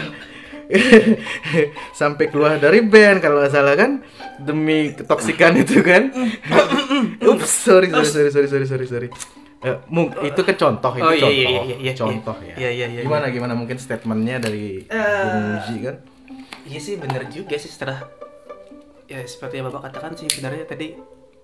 Sampai 2.01 2.33
keluar 2.33 2.57
dari 2.57 2.81
band 2.81 3.21
kalau 3.21 3.41
nggak 3.41 3.53
salah 3.53 3.77
kan? 3.77 4.01
Demi 4.41 4.93
ketoksikan 4.97 5.57
itu 5.57 5.81
kan? 5.85 6.13
Ups 7.31 7.53
sorry 7.69 7.93
sorry 7.93 8.33
sorry 8.33 8.49
sorry 8.49 8.67
sorry 8.67 8.87
sorry 8.89 9.09
Eh, 9.59 9.73
mung- 9.89 10.13
itu 10.13 10.37
kan 10.39 10.55
contoh 10.55 10.93
itu 10.93 11.03
Oh, 11.03 11.11
iya, 11.11 11.23
contoh 11.23 11.33
iya, 11.33 11.49
iya, 11.49 11.63
iya, 11.65 11.77
iya. 11.81 11.93
contoh 11.95 12.37
ya 12.39 12.55
Iya, 12.57 12.71
iya, 12.71 12.87
iya, 12.89 13.01
gimana 13.01 13.27
gimana 13.29 13.53
mungkin 13.53 13.77
statementnya 13.77 14.37
dari 14.39 14.85
Bung 14.85 15.45
Muji 15.51 15.77
kan 15.83 15.97
Iya 16.63 16.79
sih 16.79 16.95
bener 16.97 17.23
juga 17.27 17.57
sih 17.57 17.67
setelah 17.67 18.05
ya 19.05 19.23
seperti 19.23 19.57
yang 19.57 19.67
bapak 19.67 19.89
katakan 19.89 20.13
sih 20.13 20.27
sebenarnya 20.27 20.65
tadi 20.65 20.93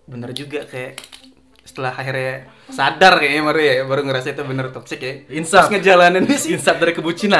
bener 0.05 0.31
juga 0.33 0.63
kayak 0.63 0.99
setelah 1.63 1.95
akhirnya 1.95 2.51
sadar 2.67 3.17
kayaknya 3.17 3.43
baru 3.45 3.61
ya 3.61 3.75
baru 3.83 4.01
ngerasa 4.03 4.29
itu 4.31 4.43
bener 4.43 4.67
toxic 4.69 4.99
ya. 4.99 5.15
Insaf. 5.31 5.71
Ngejalanin 5.71 6.27
sih. 6.29 6.53
insaf 6.53 6.77
dari 6.77 6.91
kebucinan 6.91 7.39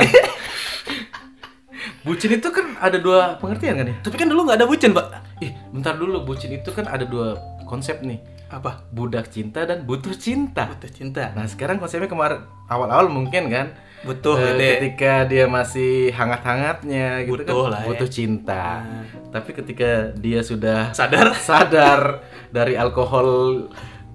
bucin 2.03 2.33
itu 2.33 2.49
kan 2.49 2.79
ada 2.79 2.97
dua 2.97 3.37
pengertian 3.37 3.75
kan 3.77 3.87
ya 3.87 3.97
Tapi 4.01 4.17
kan 4.17 4.27
dulu 4.27 4.41
nggak 4.45 4.59
ada 4.59 4.67
bucin 4.67 4.91
pak. 4.91 5.07
ih 5.39 5.51
bentar 5.71 5.95
dulu 5.95 6.23
bucin 6.25 6.51
itu 6.51 6.71
kan 6.71 6.87
ada 6.87 7.03
dua 7.05 7.39
konsep 7.65 7.99
nih 8.01 8.19
Apa? 8.53 8.85
budak 8.89 9.27
cinta 9.27 9.65
dan 9.65 9.83
butuh 9.83 10.13
cinta 10.13 10.69
Butuh 10.69 10.89
cinta. 10.89 11.33
nah 11.33 11.45
sekarang 11.45 11.77
konsepnya 11.77 12.07
kemarin 12.07 12.41
awal-awal 12.67 13.09
mungkin 13.09 13.49
kan 13.49 13.73
Butuh 14.03 14.35
Eh, 14.35 14.45
gitu 14.51 14.63
ketika 14.77 15.25
dia 15.25 15.47
masih 15.47 16.11
hangat-hangatnya 16.11 17.23
gitu 17.23 17.39
Butuh 17.39 17.47
kan 17.63 17.71
lah 17.71 17.81
ya. 17.81 17.89
butuh 17.89 18.09
cinta 18.09 18.65
Nah. 18.79 19.05
tapi 19.31 19.51
ketika 19.55 19.89
dia 20.15 20.41
sudah 20.43 20.93
Sadar. 20.93 21.33
sadar 21.49 22.21
dari 22.49 22.75
alkohol 22.75 23.71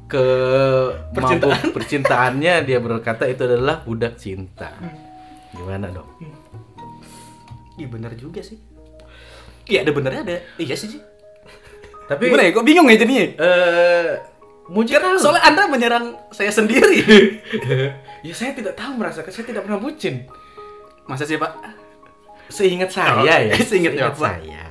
ke 0.06 0.25
Percintaan. 1.12 1.51
mabuk 1.58 1.74
percintaannya 1.74 2.63
dia 2.63 2.77
berkata 2.77 3.25
itu 3.25 3.44
adalah 3.44 3.82
budak 3.82 4.15
cinta. 4.15 4.72
Gimana 5.51 5.89
dong? 5.89 6.08
Iya 7.75 7.88
bener 7.88 8.13
juga 8.13 8.39
sih. 8.39 8.56
Iya 9.65 9.84
ada 9.84 9.91
benernya 9.91 10.22
ada. 10.24 10.38
Iya 10.56 10.74
sih 10.74 10.96
sih. 10.96 11.01
Tapi 12.08 12.24
Gimana 12.26 12.44
ya? 12.44 12.52
Kok 12.52 12.64
bingung 12.64 12.88
ya 12.88 12.96
jadinya? 12.96 13.26
eh 13.36 14.10
mujir 14.68 15.00
Soalnya 15.16 15.44
anda 15.44 15.64
menyerang 15.66 16.06
saya 16.30 16.50
sendiri. 16.50 17.04
ya 18.28 18.34
saya 18.34 18.52
tidak 18.52 18.74
tahu 18.74 18.96
merasakan 18.96 19.28
saya 19.28 19.46
tidak 19.46 19.64
pernah 19.64 19.78
bucin. 19.78 20.28
Masa 21.04 21.24
sih 21.24 21.36
pak? 21.36 21.52
Seingat 22.48 22.90
saya 22.90 23.12
Oh, 23.14 23.24
ya, 23.24 23.44
seingat 23.70 23.92
ya, 23.94 24.08
Pak. 24.08 24.16
saya. 24.18 24.64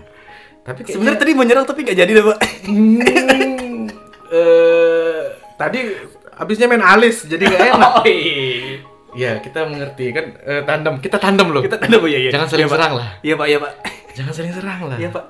Tapi 0.62 0.80
kayaknya- 0.80 0.92
Sebenarnya 0.92 1.18
tadi 1.18 1.32
menyerang 1.32 1.64
tapi 1.64 1.80
gak 1.82 1.94
jadi 1.94 2.10
deh 2.10 2.24
pak. 2.24 2.38
Hmm, 2.66 3.84
eh, 4.32 5.22
tadi 5.54 5.78
abisnya 6.34 6.66
main 6.66 6.82
alis 6.82 7.24
jadi 7.24 7.44
gak 7.46 7.62
enak. 7.70 7.90
Oh 7.94 8.04
iya. 8.04 8.80
Ya 9.16 9.32
kita 9.40 9.64
mengerti 9.64 10.12
kan 10.12 10.36
eh, 10.38 10.60
tandem 10.62 11.00
kita 11.00 11.16
tandem 11.16 11.48
loh. 11.48 11.60
Kita 11.60 11.76
tanda 11.76 11.96
bu 11.96 12.04
ya. 12.04 12.28
Jangan 12.28 12.48
saling 12.48 12.64
Pak. 12.64 12.76
serang 12.76 12.92
lah. 12.94 13.08
Iya 13.20 13.34
pak, 13.34 13.46
iya 13.46 13.58
pak. 13.58 13.72
Jangan 14.12 14.32
saling 14.32 14.52
serang 14.52 14.80
lah. 14.84 14.96
Iya 14.96 15.08
pak. 15.08 15.24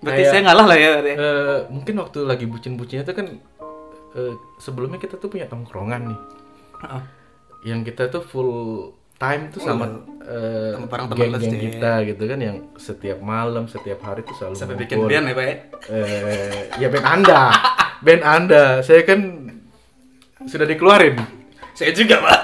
Berarti 0.00 0.20
Kayak- 0.20 0.32
saya 0.32 0.40
ngalah 0.42 0.66
lah 0.66 0.76
ya. 0.76 0.90
Eh, 1.00 1.58
mungkin 1.68 1.94
waktu 1.96 2.18
lagi 2.22 2.44
bucin-bucinnya 2.44 3.02
tuh 3.02 3.14
kan 3.14 3.26
eh, 4.14 4.34
sebelumnya 4.56 4.96
kita 4.96 5.16
tuh 5.16 5.26
punya 5.26 5.44
tongkrongan 5.44 6.02
nih. 6.06 6.20
Heeh. 6.80 7.02
Yang 7.64 7.80
kita 7.88 8.02
tuh 8.08 8.22
full 8.22 8.52
time 9.14 9.48
tuh 9.48 9.58
sama 9.58 9.86
eh, 10.20 10.74
Sama 10.74 10.86
teman 10.86 11.08
geng-geng 11.10 11.38
SD. 11.40 11.56
kita 11.72 11.92
gitu 12.04 12.22
kan 12.24 12.38
yang 12.38 12.56
setiap 12.74 13.18
malam, 13.18 13.64
setiap 13.64 14.00
hari 14.00 14.22
tuh 14.22 14.34
selalu 14.34 14.54
Sampai 14.54 14.76
bikin 14.76 14.98
band 15.00 15.24
ya 15.24 15.32
pak 15.32 15.44
ya. 15.44 15.54
Eh, 15.88 16.60
ya 16.78 16.88
band 16.88 17.06
Anda. 17.06 17.42
band 18.00 18.22
Anda. 18.22 18.64
Saya 18.80 19.02
kan 19.02 19.20
sudah 20.44 20.66
dikeluarin. 20.66 21.16
Saya 21.72 21.90
juga 21.90 22.20
pak. 22.20 22.40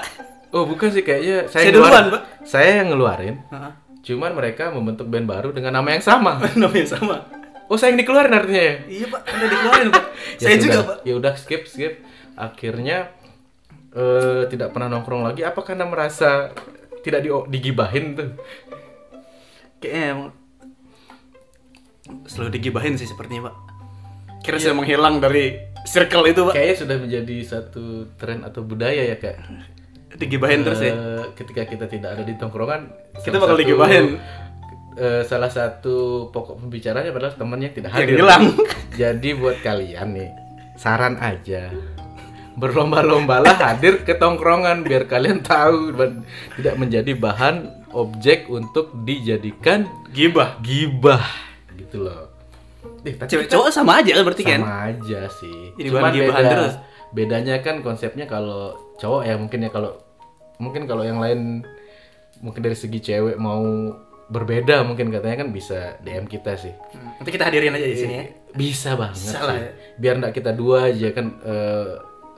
Oh, 0.51 0.67
bukan 0.67 0.91
sih 0.91 0.99
kayaknya 0.99 1.47
saya, 1.47 1.63
Saya 1.63 1.71
ngeluarin. 1.71 1.95
duluan, 1.95 2.05
Pak. 2.11 2.21
Saya 2.43 2.71
yang 2.75 2.87
ngeluarin. 2.91 3.35
Heeh. 3.47 3.71
Cuman 4.01 4.31
mereka 4.33 4.67
membentuk 4.67 5.07
band 5.07 5.23
baru 5.23 5.53
dengan 5.53 5.79
nama 5.79 5.87
yang 5.89 6.03
sama. 6.03 6.41
Namanya 6.59 6.87
sama. 6.89 7.17
Oh, 7.71 7.79
saya 7.79 7.95
yang 7.95 8.03
dikeluarin 8.03 8.35
artinya 8.35 8.63
ya? 8.67 8.75
Iya 8.83 9.05
pak, 9.07 9.21
anda 9.31 9.45
dikeluarin 9.47 9.89
pak. 9.95 10.05
Ya 10.41 10.45
saya 10.51 10.55
juga 10.59 10.73
sudah. 10.75 10.87
pak. 10.91 10.97
Ya 11.07 11.13
udah 11.15 11.33
skip 11.39 11.63
skip. 11.71 11.93
Akhirnya 12.35 12.97
eh 13.95 14.43
tidak 14.51 14.75
pernah 14.75 14.91
nongkrong 14.91 15.23
lagi. 15.23 15.47
Apa 15.47 15.63
karena 15.63 15.87
merasa 15.87 16.51
tidak 16.99 17.23
di 17.23 17.31
digibahin 17.31 18.19
tuh? 18.19 18.35
Kayaknya 19.79 20.03
emang 20.11 20.29
selalu 22.27 22.49
digibahin 22.59 22.99
sih 22.99 23.07
sepertinya 23.07 23.47
pak. 23.49 23.55
Kira 24.41 24.57
saya 24.57 24.75
menghilang 24.75 25.23
dari 25.23 25.55
circle 25.87 26.27
itu 26.27 26.41
pak. 26.49 26.53
Kayaknya 26.57 26.75
sudah 26.75 26.97
menjadi 26.99 27.37
satu 27.45 27.85
tren 28.19 28.43
atau 28.43 28.67
budaya 28.67 29.05
ya 29.05 29.15
kak. 29.15 29.37
Digibahin 30.19 30.67
terus 30.67 30.83
ya. 30.83 30.91
Eh, 30.91 31.23
Ketika 31.39 31.63
kita 31.63 31.85
tidak 31.87 32.19
ada 32.19 32.23
di 32.27 32.35
tongkrongan, 32.35 32.91
Kita 33.23 33.39
bakal 33.39 33.55
digibahin. 33.55 34.19
Eh, 35.01 35.23
salah 35.25 35.49
satu 35.49 35.95
pokok 36.29 36.61
pembicaranya 36.61 37.09
adalah 37.09 37.33
temannya 37.33 37.67
yang 37.67 37.75
tidak 37.75 37.91
hadir. 37.91 38.15
hilang. 38.15 38.43
Jadi 39.01 39.29
buat 39.33 39.57
kalian 39.59 40.07
nih, 40.13 40.29
saran 40.77 41.17
aja. 41.17 41.73
Berlomba-lombalah 42.53 43.55
hadir 43.57 44.03
ke 44.03 44.13
tongkrongan 44.13 44.83
biar 44.83 45.07
kalian 45.07 45.41
tahu 45.41 45.95
dan 45.95 46.21
tidak 46.53 46.75
menjadi 46.75 47.11
bahan 47.15 47.55
objek 47.89 48.45
untuk 48.45 48.91
dijadikan 49.01 49.87
Gibah. 50.11 50.59
gibah 50.61 51.23
gitu 51.73 52.05
loh. 52.05 52.27
Eh, 53.01 53.15
tapi 53.15 53.29
Cewek 53.29 53.47
kita 53.47 53.55
cowok 53.55 53.69
sama 53.71 53.97
aja 53.97 54.11
kan 54.13 54.23
berarti 54.23 54.43
kan? 54.43 54.59
sama 54.59 54.75
aja 54.85 55.19
sih. 55.31 55.59
Jadi 55.73 55.87
Cuman 55.89 56.01
bahan 56.03 56.13
gibahan 56.13 56.43
beda- 56.43 56.51
terus. 56.53 56.73
Bedanya 57.11 57.55
kan 57.59 57.75
konsepnya 57.79 58.25
kalau 58.25 58.61
cowok 58.95 59.21
ya 59.23 59.35
mungkin 59.35 59.59
ya 59.61 59.69
kalau 59.69 59.91
mungkin 60.55 60.83
kalau 60.85 61.01
yang 61.01 61.17
lain 61.17 61.63
mungkin 62.39 62.61
dari 62.61 62.75
segi 62.75 62.99
cewek 63.01 63.35
mau 63.35 63.63
berbeda 64.31 64.81
mungkin 64.81 65.11
katanya 65.11 65.43
kan 65.43 65.49
bisa 65.51 65.99
DM 65.99 66.23
kita 66.25 66.55
sih. 66.55 66.71
Hmm, 66.71 67.19
Nanti 67.19 67.29
kita 67.29 67.43
hadirin 67.45 67.75
aja 67.75 67.83
di 67.83 67.97
sini 67.97 68.13
ya. 68.15 68.25
Bisa 68.51 68.95
banget 68.95 69.19
Bisa 69.19 69.35
sih. 69.35 69.43
lah 69.43 69.57
ya. 69.57 69.69
Biar 69.97 70.13
enggak 70.17 70.33
kita 70.33 70.51
dua 70.51 70.87
aja 70.87 71.07
kan 71.11 71.25
eh, 71.37 71.91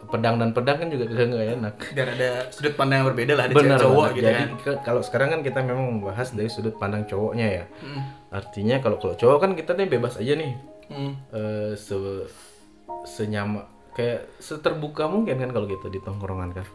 pedang 0.04 0.36
dan 0.36 0.50
pedang 0.52 0.78
kan 0.78 0.88
juga 0.90 1.06
kagak 1.06 1.28
nggak 1.28 1.48
enak. 1.56 1.76
Biar 1.94 2.08
ada 2.12 2.30
sudut 2.50 2.74
pandang 2.74 2.98
yang 3.00 3.08
berbeda 3.08 3.34
lah 3.34 3.44
ada 3.46 3.54
Benar 3.54 3.78
cewek 3.78 3.86
cowok 3.88 4.08
gitu 4.12 4.26
Jadi 4.26 4.36
kan. 4.36 4.50
ke- 4.60 4.82
kalau 4.82 5.02
sekarang 5.02 5.30
kan 5.30 5.42
kita 5.42 5.60
memang 5.62 5.86
membahas 5.94 6.28
dari 6.32 6.50
sudut 6.50 6.76
pandang 6.76 7.06
cowoknya 7.06 7.48
ya. 7.48 7.66
Hmm. 7.80 8.02
Artinya 8.32 8.76
kalau 8.80 8.98
kalau 8.98 9.14
cowok 9.14 9.38
kan 9.40 9.52
kita 9.54 9.72
nih 9.74 9.88
bebas 9.88 10.18
aja 10.18 10.34
nih. 10.34 10.54
Hmm. 10.84 11.14
eh 11.32 11.74
se 11.76 11.96
senyama 13.06 13.64
kayak 13.94 14.28
seterbuka 14.38 15.06
mungkin 15.06 15.38
kan 15.38 15.50
kalau 15.50 15.66
gitu 15.66 15.88
di 15.88 16.00
tongkrongan 16.00 16.52
kan 16.52 16.66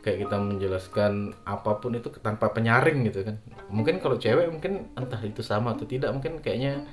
kayak 0.00 0.24
kita 0.24 0.36
menjelaskan 0.38 1.12
apa 1.44 1.76
pun 1.76 1.92
itu 1.92 2.08
tanpa 2.16 2.48
penyaring 2.48 3.04
gitu 3.04 3.20
kan 3.22 3.36
mungkin 3.70 4.02
kalau 4.02 4.18
cewek 4.18 4.50
mungkin 4.50 4.90
entah 4.94 5.20
itu 5.22 5.40
sama 5.40 5.74
atau 5.74 5.86
tidak 5.86 6.10
mungkin 6.10 6.38
kayaknya 6.38 6.84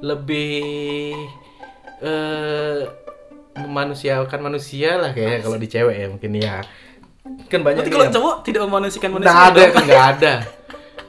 lebih 0.00 1.16
eh 2.00 2.80
memanusiakan 3.56 4.40
manusia 4.44 5.00
lah 5.00 5.16
kayaknya 5.16 5.38
kalau 5.40 5.56
di 5.56 5.68
cewek 5.68 5.96
ya 5.96 6.06
mungkin 6.12 6.32
ya 6.36 6.60
kan 7.48 7.60
banyak 7.64 7.82
Berarti 7.82 7.88
nih 7.88 7.94
kalau 7.96 8.06
yang- 8.06 8.14
cowok 8.14 8.34
tidak 8.44 8.60
memanusiakan 8.70 9.10
manusia. 9.10 9.28
Nggak 9.32 9.42
ada 9.50 9.62
kan 9.66 9.82
nggak 9.82 10.06
ada. 10.14 10.32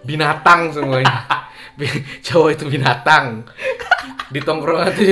Binatang 0.02 0.62
semuanya. 0.74 1.18
Cowok 2.26 2.50
itu 2.58 2.64
binatang. 2.66 3.26
Di 4.34 4.40
tongkrongan 4.42 4.90
tuh 4.98 5.06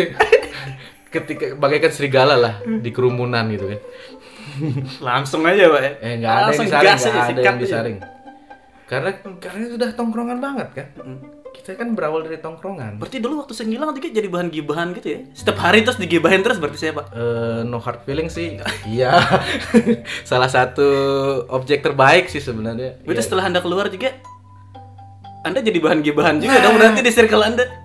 ketika 1.13 1.45
bagaikan 1.55 1.91
serigala 1.93 2.35
lah 2.35 2.53
di 2.65 2.89
kerumunan 2.89 3.45
gitu 3.53 3.69
kan. 3.69 3.79
Langsung 4.99 5.45
aja, 5.45 5.69
Pak. 5.69 5.81
ya. 5.83 5.91
Eh 6.01 6.13
nggak 6.19 6.33
ada 6.33 6.41
yang 6.41 6.57
disaring, 6.57 6.97
nggak 7.05 7.21
ada 7.21 7.41
yang 7.41 7.57
aja. 7.61 7.93
Karena 8.85 9.09
karena 9.41 9.65
sudah 9.67 9.89
tongkrongan 9.93 10.37
banget 10.37 10.69
kan. 10.73 10.87
Kita 11.55 11.73
kan 11.73 11.95
berawal 11.95 12.21
dari 12.21 12.37
tongkrongan. 12.37 12.99
Berarti 12.99 13.17
dulu 13.17 13.41
waktu 13.41 13.55
saya 13.55 13.71
ngilang 13.71 13.95
juga 13.95 14.11
jadi 14.11 14.27
bahan 14.27 14.51
gibahan 14.51 14.93
gitu 14.93 15.07
ya. 15.07 15.19
Setiap 15.33 15.57
hari 15.57 15.81
terus 15.81 15.97
digibahin 15.97 16.43
terus 16.43 16.59
berarti 16.59 16.77
saya, 16.77 16.93
Pak. 16.93 17.05
Eh, 17.09 17.59
no 17.63 17.79
hard 17.79 18.03
feeling 18.03 18.27
sih, 18.27 18.59
iya. 18.85 19.15
Salah 20.29 20.51
satu 20.51 20.85
objek 21.49 21.81
terbaik 21.81 22.27
sih 22.27 22.37
sebenarnya. 22.37 23.01
Berarti 23.01 23.17
Iya. 23.17 23.25
setelah 23.25 23.43
Anda 23.47 23.63
keluar 23.63 23.87
juga 23.87 24.13
Anda 25.41 25.61
jadi 25.61 25.77
bahan 25.77 26.01
gibahan 26.01 26.41
juga 26.41 26.57
dong 26.59 26.75
berarti 26.75 27.01
di 27.01 27.13
circle 27.13 27.41
Anda. 27.41 27.84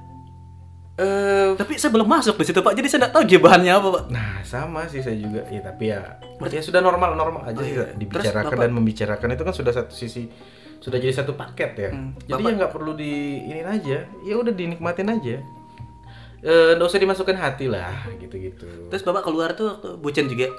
Eh, 1.01 1.49
Tapi 1.57 1.73
saya 1.75 1.91
belum 1.91 2.05
masuk 2.05 2.37
di 2.37 2.45
situ, 2.45 2.61
Pak. 2.61 2.73
Jadi 2.73 2.87
saya 2.87 2.99
nggak 3.01 3.15
tahu 3.15 3.25
gibahannya 3.25 3.73
apa, 3.73 3.89
Pak. 3.91 4.03
Nah, 4.09 4.33
sama 4.43 4.85
sih 4.85 5.01
saya 5.01 5.17
juga. 5.17 5.49
Ya, 5.49 5.61
tapi 5.63 5.89
ya 5.89 6.01
berarti 6.37 6.57
ya 6.57 6.63
sudah 6.63 6.81
normal-normal 6.81 7.41
aja 7.47 7.57
Oh, 7.57 7.65
sih. 7.65 7.73
iya. 7.73 7.89
Dibicarakan 7.91 8.29
Terus, 8.45 8.53
Bapak- 8.53 8.61
dan 8.61 8.71
membicarakan 8.71 9.29
itu 9.31 9.43
kan 9.43 9.55
sudah 9.55 9.73
satu 9.73 9.91
sisi 9.91 10.29
sudah 10.77 10.97
jadi 10.97 11.13
satu 11.15 11.33
paket 11.35 11.71
ya. 11.75 11.91
Hmm, 11.91 12.13
Jadi 12.19 12.33
Bapak- 12.37 12.51
ya 12.51 12.59
nggak 12.59 12.73
perlu 12.73 12.93
di 12.95 13.13
ini 13.43 13.61
aja. 13.63 13.99
Ya 14.21 14.35
udah 14.35 14.51
dinikmatin 14.51 15.09
aja. 15.11 15.37
Eh, 16.41 16.71
nggak 16.75 16.87
usah 16.87 16.97
dimasukkan 16.99 17.37
hati 17.39 17.67
lah, 17.67 17.93
gitu-gitu. 18.15 18.65
Terus 18.89 19.03
Bapak 19.03 19.23
keluar 19.23 19.53
tuh 19.53 19.73
waktu 19.73 19.89
bucin 19.97 20.25
juga. 20.27 20.53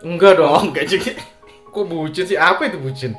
Enggak 0.00 0.36
dong. 0.36 0.48
Oh, 0.48 0.62
enggak 0.62 0.84
juga. 0.86 1.12
Kok 1.72 1.84
bucin 1.86 2.24
sih? 2.24 2.36
Apa 2.36 2.66
itu 2.66 2.76
bucin? 2.76 3.16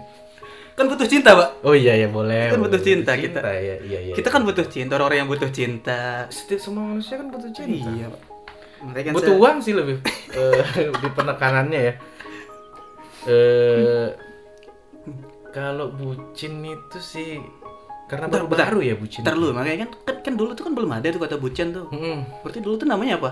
Kan 0.73 0.85
butuh 0.89 1.05
cinta, 1.05 1.37
Pak. 1.37 1.49
Oh 1.61 1.77
iya 1.77 1.93
ya 1.93 2.09
boleh. 2.09 2.49
Kan 2.49 2.59
butuh 2.61 2.81
boleh. 2.81 2.87
cinta 2.87 3.13
kita. 3.13 3.39
Ya, 3.45 3.77
iya 3.77 3.99
iya. 4.09 4.13
Kita 4.17 4.33
kan 4.33 4.41
butuh 4.41 4.65
cinta, 4.65 4.97
orang-orang 4.97 5.19
yang 5.21 5.29
butuh 5.29 5.49
cinta. 5.53 6.25
setiap 6.33 6.59
semua 6.59 6.83
manusia 6.89 7.21
kan 7.21 7.29
butuh 7.29 7.51
cinta. 7.53 7.89
Iya, 7.93 8.07
Pak. 8.09 8.21
Kan 8.83 9.13
butuh 9.13 9.31
saya- 9.31 9.41
uang 9.41 9.57
sih 9.61 9.73
lebih 9.77 9.95
eh, 10.39 10.89
di 10.91 11.07
penekanannya 11.13 11.79
ya. 11.79 11.93
Eh 13.23 14.07
kalau 15.53 15.93
bucin 15.93 16.65
itu 16.65 16.97
sih 16.97 17.37
karena 18.09 18.25
baru 18.27 18.49
baru 18.49 18.79
ya 18.81 18.97
bucin. 18.97 19.21
Ntar 19.21 19.37
dulu, 19.37 19.53
makanya 19.53 19.85
kan, 19.85 19.89
kan 20.03 20.15
kan 20.25 20.33
dulu 20.33 20.51
tuh 20.57 20.65
kan 20.67 20.73
belum 20.73 20.91
ada 20.91 21.07
tuh 21.13 21.21
kata 21.21 21.37
bucin 21.37 21.69
tuh. 21.71 21.85
Mm-mm. 21.93 22.41
Berarti 22.41 22.59
dulu 22.59 22.75
tuh 22.75 22.87
namanya 22.89 23.21
apa? 23.21 23.31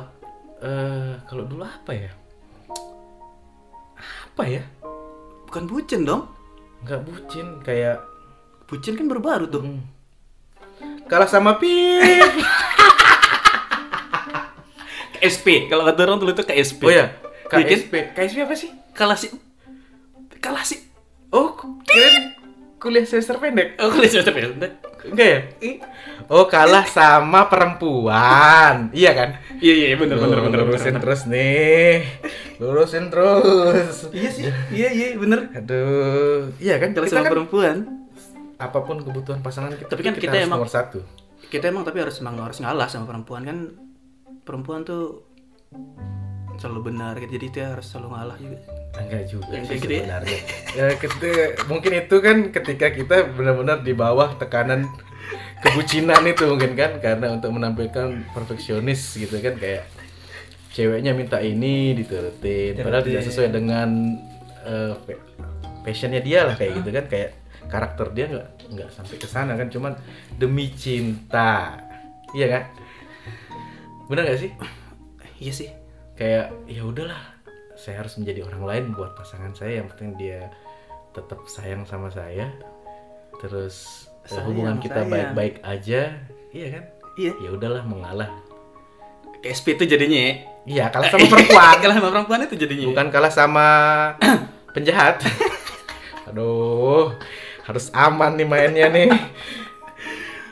Eh, 0.62 1.14
kalau 1.26 1.44
dulu 1.50 1.66
apa 1.66 1.92
ya? 1.92 2.12
Apa 4.32 4.44
ya? 4.48 4.64
Bukan 5.50 5.66
bucin 5.68 6.06
dong. 6.06 6.30
Nggak 6.82 7.00
bucin 7.04 7.48
kayak 7.62 7.98
Bucin 8.66 8.96
kan 8.96 9.06
baru 9.06 9.20
baru 9.20 9.46
tuh. 9.46 9.62
mm. 9.62 9.80
kalah 11.06 11.28
sama 11.28 11.60
Pip. 11.60 12.00
KSP. 15.14 15.68
Kalau 15.68 15.84
kata 15.84 16.00
orang 16.02 16.18
dulu 16.18 16.32
tuh 16.32 16.42
KSP. 16.42 16.82
oh 16.82 16.90
ya, 16.90 17.06
Iya 17.14 17.52
kan? 17.52 17.62
KSP. 17.62 17.94
KSP 18.16 18.38
apa 18.42 18.56
sih? 18.56 18.70
Kalah 18.92 19.14
si 19.14 19.28
kalah 20.42 20.64
si 20.64 20.82
Oh, 21.30 21.54
kirain 21.86 22.34
kuliah 22.76 23.06
semester 23.06 23.38
pendek. 23.38 23.78
Oh, 23.78 23.88
kuliah 23.88 24.10
semester 24.10 24.34
pendek. 24.34 24.72
Enggak 25.06 25.28
ya? 25.28 25.40
Oh, 26.28 26.44
kalah 26.46 26.84
sama 26.84 27.46
perempuan. 27.46 28.90
Iya 28.92 29.12
kan? 29.14 29.30
Iya 29.62 29.74
iya 29.86 29.96
benar 29.96 30.18
benar 30.18 30.38
Tuh, 30.38 30.46
benar 30.50 30.60
lurusin 30.66 30.92
benar. 30.92 31.02
terus 31.06 31.22
nih 31.30 32.02
lurusin 32.62 33.10
terus 33.10 34.06
Iya 34.12 34.30
sih. 34.30 34.44
Iya 34.70 34.90
iya 34.92 35.08
benar. 35.16 35.50
aduh 35.52 36.54
iya 36.58 36.78
kan 36.78 36.94
Kalau 36.94 37.04
kita 37.04 37.16
sama 37.16 37.26
kan 37.26 37.34
perempuan, 37.34 37.78
apa 38.56 38.80
pun 38.80 39.02
kebutuhan 39.02 39.42
pasangan 39.42 39.74
kita 39.74 39.90
Tapi 39.90 40.02
kan 40.04 40.14
kita 40.14 40.30
harus 40.32 40.46
emang- 40.46 40.62
nomor 40.62 40.70
satu 40.70 41.02
kita 41.44 41.68
emang 41.68 41.82
tapi 41.82 42.00
harus 42.00 42.16
emang 42.16 42.38
harus 42.40 42.58
ngalah 42.58 42.86
sama 42.86 43.04
perempuan 43.06 43.42
kan. 43.42 43.58
Perempuan 44.42 44.82
tuh 44.82 45.26
selalu 46.56 46.82
benar 46.88 47.18
gitu. 47.18 47.34
Jadi 47.34 47.48
dia 47.52 47.66
harus 47.72 47.84
selalu 47.84 48.08
ngalah 48.12 48.38
juga. 48.38 48.58
enggak 48.94 49.24
juga 49.26 49.48
Yang 49.50 49.64
sih 49.66 49.78
gitu 49.78 49.88
ya? 49.90 50.00
sebenarnya 50.02 50.40
ya 50.70 50.86
ketika- 50.96 51.52
mungkin 51.66 51.92
itu 51.98 52.16
kan 52.20 52.38
ketika 52.52 52.88
kita 52.92 53.16
benar-benar 53.30 53.80
di 53.80 53.94
bawah 53.94 54.36
tekanan 54.36 54.84
kebucinan 55.60 56.20
itu 56.26 56.44
mungkin 56.46 56.76
kan 56.76 57.00
karena 57.00 57.32
untuk 57.32 57.52
menampilkan 57.52 58.08
perfeksionis 58.30 59.16
gitu 59.16 59.32
kan 59.40 59.56
kayak 59.56 59.88
ceweknya 60.72 61.12
minta 61.12 61.38
ini 61.38 61.92
diturutin 61.94 62.80
padahal 62.80 63.04
tidak 63.04 63.24
sesuai 63.28 63.50
dengan 63.52 63.90
pe- 65.04 65.20
passionnya 65.82 66.22
dia 66.22 66.48
lah 66.48 66.56
kayak 66.56 66.82
gitu 66.82 66.90
kan. 66.94 67.06
Kayak 67.12 67.30
karakter 67.68 68.08
dia 68.12 68.26
nggak 68.28 68.48
nggak 68.72 68.90
sampai 68.92 69.16
ke 69.18 69.28
sana 69.28 69.54
kan. 69.56 69.68
Cuman 69.68 69.94
demi 70.38 70.72
cinta. 70.72 71.76
Iya 72.32 72.48
kan? 72.48 72.64
Bener 74.08 74.28
gak 74.28 74.40
sih? 74.40 74.52
Iya 75.40 75.54
sih. 75.54 75.70
kayak 76.16 76.54
ya 76.70 76.84
udahlah. 76.86 77.18
Saya 77.76 78.06
harus 78.06 78.14
menjadi 78.20 78.46
orang 78.46 78.64
lain 78.64 78.84
buat 78.94 79.18
pasangan 79.18 79.56
saya. 79.58 79.82
Yang 79.82 79.96
penting 79.96 80.10
dia 80.16 80.52
tetap 81.12 81.44
sayang 81.50 81.84
sama 81.84 82.14
saya. 82.14 82.52
Terus 83.42 84.08
eh, 84.28 84.38
Sayang, 84.38 84.46
hubungan 84.48 84.78
kita 84.78 85.02
baik-baik 85.04 85.60
aja. 85.66 86.14
Iya 86.54 86.68
kan? 86.78 86.84
Iya. 87.18 87.32
ya 87.42 87.50
udahlah 87.52 87.84
mengalah. 87.84 88.30
Kayak 89.42 89.58
SP 89.58 89.74
itu 89.76 89.84
jadinya 89.90 90.20
ya. 90.22 90.34
Iya 90.68 90.90
kalah 90.94 91.10
sama 91.10 91.26
perempuan 91.28 91.76
Kalah 91.84 91.96
sama 91.98 92.10
perempuan 92.14 92.40
itu 92.46 92.56
jadinya. 92.58 92.86
bukan 92.94 93.08
kalah 93.10 93.34
sama 93.34 93.68
penjahat 94.76 95.22
aduh 96.28 97.16
harus 97.66 97.90
aman 97.94 98.36
nih 98.38 98.48
mainnya 98.48 98.88
nih 98.90 99.10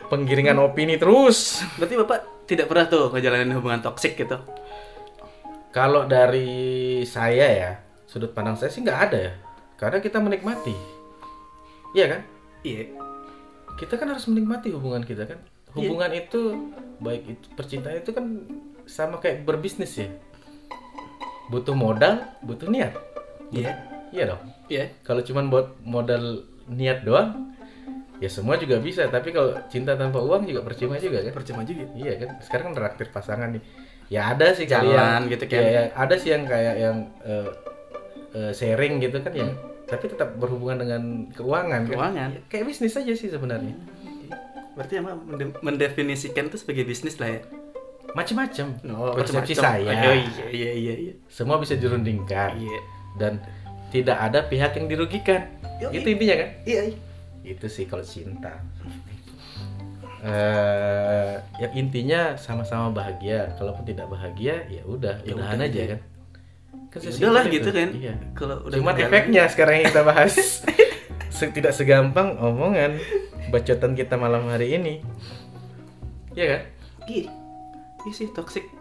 penggiringan 0.09 0.57
opini 0.57 0.97
terus 0.97 1.61
Berarti 1.77 1.95
Bapak 1.95 2.19
tidak 2.49 2.65
pernah 2.65 2.89
tuh 2.89 3.13
ngejalanin 3.13 3.53
hubungan 3.53 3.77
toksik 3.85 4.17
gitu. 4.17 4.41
Kalau 5.69 6.09
dari 6.09 7.05
saya 7.05 7.45
ya, 7.45 7.71
sudut 8.09 8.33
pandang 8.33 8.57
saya 8.57 8.73
sih 8.73 8.81
nggak 8.81 8.99
ada 9.05 9.17
ya. 9.21 9.33
Karena 9.77 10.01
kita 10.01 10.17
menikmati. 10.17 10.73
Iya 11.93 12.17
kan? 12.17 12.21
Iya. 12.65 12.89
Kita 13.77 14.01
kan 14.01 14.09
harus 14.09 14.25
menikmati 14.25 14.73
hubungan 14.73 15.05
kita 15.05 15.29
kan. 15.29 15.37
Hubungan 15.77 16.09
itu 16.09 16.73
baik 16.97 17.37
itu 17.37 17.45
percintaan 17.53 18.01
itu 18.01 18.09
kan 18.17 18.25
sama 18.89 19.21
kayak 19.21 19.45
berbisnis 19.45 19.93
ya. 19.93 20.09
Butuh 21.53 21.77
modal, 21.77 22.25
butuh 22.41 22.65
niat. 22.65 22.97
Iya. 23.53 23.77
Iya 24.09 24.23
dong. 24.33 24.41
Iya. 24.65 24.89
Kalau 25.05 25.21
cuman 25.21 25.53
buat 25.53 25.77
modal 25.85 26.45
niat 26.65 27.05
doang, 27.05 27.53
ya 28.17 28.29
semua 28.29 28.57
juga 28.57 28.81
bisa. 28.81 29.05
Tapi 29.05 29.29
kalau 29.29 29.53
cinta 29.69 29.93
tanpa 29.93 30.17
uang 30.21 30.49
juga 30.49 30.65
percuma 30.65 30.97
juga 30.97 31.21
kan. 31.21 31.33
Percuma 31.33 31.61
juga. 31.61 31.85
Iya 31.93 32.13
kan, 32.17 32.29
sekarang 32.41 32.65
kan 32.69 32.75
traktir 32.77 33.07
pasangan 33.13 33.49
nih. 33.53 33.63
Ya 34.09 34.33
ada 34.33 34.57
sih 34.57 34.65
Jalan 34.65 34.89
yang, 34.89 35.21
gitu 35.29 35.45
kan. 35.45 35.61
ya, 35.61 35.69
ya, 35.69 35.83
ada 35.93 36.15
sih 36.17 36.33
yang 36.33 36.43
kayak 36.49 36.75
yang 36.81 36.97
eh, 37.21 37.49
eh, 38.33 38.51
sharing 38.57 38.97
gitu 39.05 39.21
kan 39.21 39.33
ya. 39.37 39.45
Tapi 39.85 40.05
tetap 40.09 40.33
berhubungan 40.37 40.81
dengan 40.81 41.01
keuangan. 41.33 41.85
kan. 41.85 41.93
Keuangan. 41.93 42.29
Ya, 42.33 42.41
kayak 42.49 42.65
bisnis 42.69 42.97
aja 42.97 43.13
sih 43.13 43.29
sebenarnya. 43.29 43.73
Berarti 44.73 45.01
emang 45.01 45.21
mende- 45.25 45.57
mendefinisikan 45.61 46.49
itu 46.49 46.57
sebagai 46.57 46.85
bisnis 46.85 47.17
lah 47.17 47.37
ya. 47.37 47.41
Macam-macam. 48.11 48.67
Oh, 48.89 49.13
Persepsi 49.13 49.53
saya. 49.53 49.85
Oh, 49.85 49.93
iya 49.93 50.13
iya 50.49 50.71
iya 50.71 50.93
iya. 50.99 51.13
Semua 51.27 51.57
bisa 51.57 51.73
dirundingkan 51.73 52.55
Iya. 52.55 52.79
dan 53.15 53.33
tidak 53.89 54.17
ada 54.19 54.39
pihak 54.43 54.73
yang 54.73 54.87
dirugikan. 54.87 55.45
Yoi. 55.79 55.93
Itu 55.95 56.07
intinya 56.09 56.35
kan? 56.37 56.49
Iya. 56.63 56.81
iya. 56.89 56.97
Itu 57.47 57.65
sih 57.65 57.85
kalau 57.85 58.01
cinta. 58.01 58.59
eh 60.19 61.33
yang 61.57 61.73
intinya 61.77 62.35
sama-sama 62.35 62.91
bahagia. 62.91 63.55
Kalaupun 63.55 63.83
tidak 63.83 64.07
bahagia, 64.07 64.67
ya 64.67 64.83
udah, 64.83 65.23
Ya 65.23 65.31
udahan 65.31 65.55
udah, 65.55 65.67
aja 65.67 65.79
iya. 65.79 65.87
kan. 65.87 65.99
Kan 66.89 66.99
Ya 66.99 67.11
udahlah 67.15 67.43
itu. 67.45 67.53
gitu 67.55 67.69
kan. 67.71 67.89
Iya. 67.93 68.13
Kalau 68.35 68.55
udah 68.61 68.77
berjalan- 68.77 68.99
efeknya 69.05 69.43
sekarang 69.47 69.73
yang 69.79 69.87
kita 69.87 70.03
bahas 70.03 70.33
tidak 71.55 71.71
segampang 71.71 72.35
omongan 72.35 72.99
bacotan 73.47 73.95
kita 73.95 74.19
malam 74.19 74.43
hari 74.45 74.75
ini. 74.75 74.93
Iya 76.35 76.45
kan? 76.51 76.61
Iya. 77.07 77.25
Iya 78.07 78.13
sih 78.15 78.27
toksik 78.31 78.71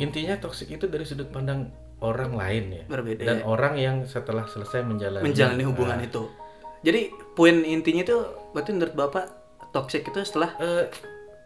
Intinya 0.00 0.34
toksik 0.40 0.72
itu 0.72 0.90
dari 0.90 1.04
sudut 1.06 1.28
pandang 1.30 1.70
orang 2.02 2.34
lain 2.34 2.64
ya. 2.74 2.84
berbeda 2.90 3.22
Dan 3.22 3.38
ya. 3.40 3.44
orang 3.46 3.74
yang 3.78 3.96
setelah 4.08 4.44
selesai 4.50 4.82
menjalani 4.82 5.22
menjalani 5.22 5.62
hubungan 5.62 5.98
Nah, 6.02 6.08
itu. 6.08 6.22
Jadi 6.82 7.14
poin 7.38 7.62
intinya 7.62 8.02
itu 8.02 8.18
berarti 8.50 8.70
menurut 8.74 8.94
Bapak 8.98 9.26
toksik 9.70 10.10
itu 10.10 10.18
setelah? 10.26 10.58
Eh, 10.58 10.90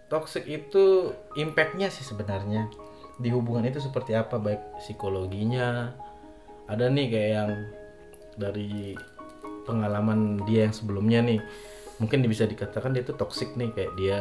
toxic 0.08 0.48
itu 0.48 1.12
impactnya 1.36 1.92
sih 1.92 2.08
sebenarnya. 2.08 2.72
Di 3.20 3.28
hubungan 3.28 3.68
itu 3.68 3.84
seperti 3.84 4.16
apa? 4.16 4.40
Baik 4.40 4.80
psikologinya. 4.80 5.92
Ada 6.72 6.88
nih 6.88 7.06
kayak 7.12 7.30
yang 7.36 7.50
dari 8.40 8.96
pengalaman 9.68 10.40
dia 10.48 10.64
yang 10.64 10.74
sebelumnya 10.74 11.20
nih. 11.20 11.40
Mungkin 12.00 12.24
bisa 12.24 12.48
dikatakan 12.48 12.96
dia 12.96 13.04
itu 13.04 13.12
toxic 13.12 13.52
nih. 13.60 13.76
Kayak 13.76 13.92
dia 14.00 14.18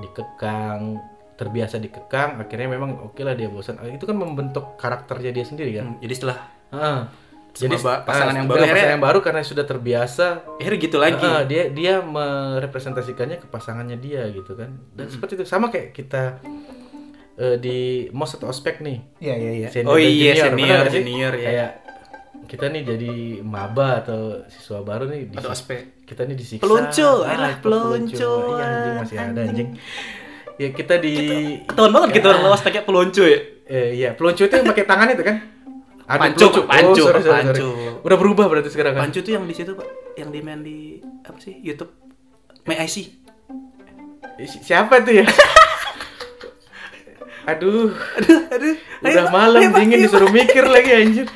dikekang 0.00 0.96
terbiasa 1.38 1.78
dikekang 1.78 2.36
akhirnya 2.36 2.66
memang 2.68 2.98
oke 3.00 3.22
lah 3.22 3.32
dia 3.32 3.46
bosan 3.46 3.78
itu 3.86 4.02
kan 4.02 4.14
membentuk 4.14 4.74
karakternya 4.74 5.30
dia 5.30 5.46
sendiri 5.46 5.70
kan 5.72 5.86
Hmm, 5.88 6.00
jadi 6.00 6.14
setelah 6.14 6.38
Ah. 6.68 7.06
Semua 7.48 7.74
jadi 7.74 7.76
ba- 7.80 8.02
pasangan 8.04 8.28
ah, 8.28 8.38
yang 8.38 8.46
baru 8.46 8.60
pasangan 8.60 8.92
yang 8.92 9.02
baru 9.02 9.18
karena 9.18 9.40
sudah 9.42 9.64
terbiasa 9.64 10.26
akhirnya 10.60 10.78
gitu 10.78 10.96
lagi. 10.96 11.26
Ah, 11.26 11.42
dia 11.42 11.62
dia 11.68 11.94
merepresentasikannya 11.98 13.38
ke 13.38 13.46
pasangannya 13.48 13.96
dia 13.96 14.28
gitu 14.28 14.52
kan. 14.52 14.78
Dan 14.92 15.08
seperti 15.08 15.34
itu 15.34 15.44
sama 15.44 15.66
kayak 15.66 15.90
kita 15.90 16.38
eh, 17.34 17.56
di 17.56 17.78
most 18.10 18.36
atau 18.36 18.46
ospek 18.46 18.78
nih. 18.78 18.98
Iya 19.18 19.34
iya 19.34 19.52
iya. 19.56 19.68
Senior 19.70 19.90
Oh 19.90 19.98
iya 19.98 20.06
junior, 20.06 20.44
senior 20.44 20.54
benar 20.54 20.76
nggak 20.76 20.86
sih? 20.88 21.02
senior 21.02 21.32
ya. 21.32 21.46
Kayak 21.46 21.70
kita 22.46 22.64
nih 22.68 22.82
jadi 22.86 23.12
maba 23.42 23.88
atau 23.98 24.20
siswa 24.46 24.78
baru 24.80 25.04
nih 25.06 25.20
di 25.26 25.36
Atau 25.36 25.50
ospek. 25.50 25.80
kita 26.04 26.24
nih 26.24 26.36
disiksa. 26.36 26.62
Peluncu, 26.62 27.10
Ah, 27.20 27.28
ayolah, 27.28 27.50
itu 27.50 27.64
peluncu. 27.64 28.30
Iya 28.48 28.64
anjing 28.64 28.94
masih 28.94 29.16
ada 29.18 29.40
anjing. 29.42 29.68
Ya 30.58 30.68
kita 30.68 30.98
di 30.98 31.14
Tahun 31.64 31.90
banget 31.90 32.18
kita 32.18 32.26
orang 32.28 32.42
lawas 32.44 32.60
pakai 32.60 32.82
pelonco 32.82 33.22
ya. 33.22 33.38
eh, 33.64 33.94
iya, 33.94 34.10
peluncu 34.12 34.42
itu 34.42 34.50
yang 34.52 34.66
pakai 34.66 34.84
tangan 34.84 35.08
itu 35.08 35.22
kan? 35.22 35.36
Ada 36.02 36.18
Pancu, 36.24 36.40
peluncu. 36.42 36.60
pancu, 36.64 37.02
sorry, 37.04 37.20
sorry, 37.20 37.22
sorry. 37.22 37.36
pancu. 37.52 37.68
Udah 38.00 38.16
berubah 38.16 38.44
berarti 38.46 38.68
sekarang 38.68 38.92
kan? 38.92 39.00
Pancu 39.04 39.20
tuh 39.20 39.32
yang 39.32 39.44
di 39.44 39.52
situ 39.52 39.72
Pak, 39.72 39.86
yang 40.14 40.28
di 40.28 40.40
main 40.40 40.60
di 40.60 40.78
apa 41.22 41.38
sih? 41.38 41.54
YouTube 41.54 41.92
May 42.64 42.76
I 42.76 42.86
see? 42.86 43.12
Eh, 44.34 44.44
si- 44.44 44.60
Siapa 44.60 44.98
tuh 45.00 45.14
ya? 45.14 45.26
Aduh, 47.48 47.88
Aduh, 48.14 48.40
aduh. 48.50 48.74
udah 49.00 49.24
Ayo, 49.24 49.32
malam 49.32 49.60
ayo, 49.62 49.72
dingin 49.74 49.98
ayo, 49.98 50.04
disuruh 50.04 50.28
mikir 50.28 50.64
lagi 50.64 50.90
anjir. 50.92 51.26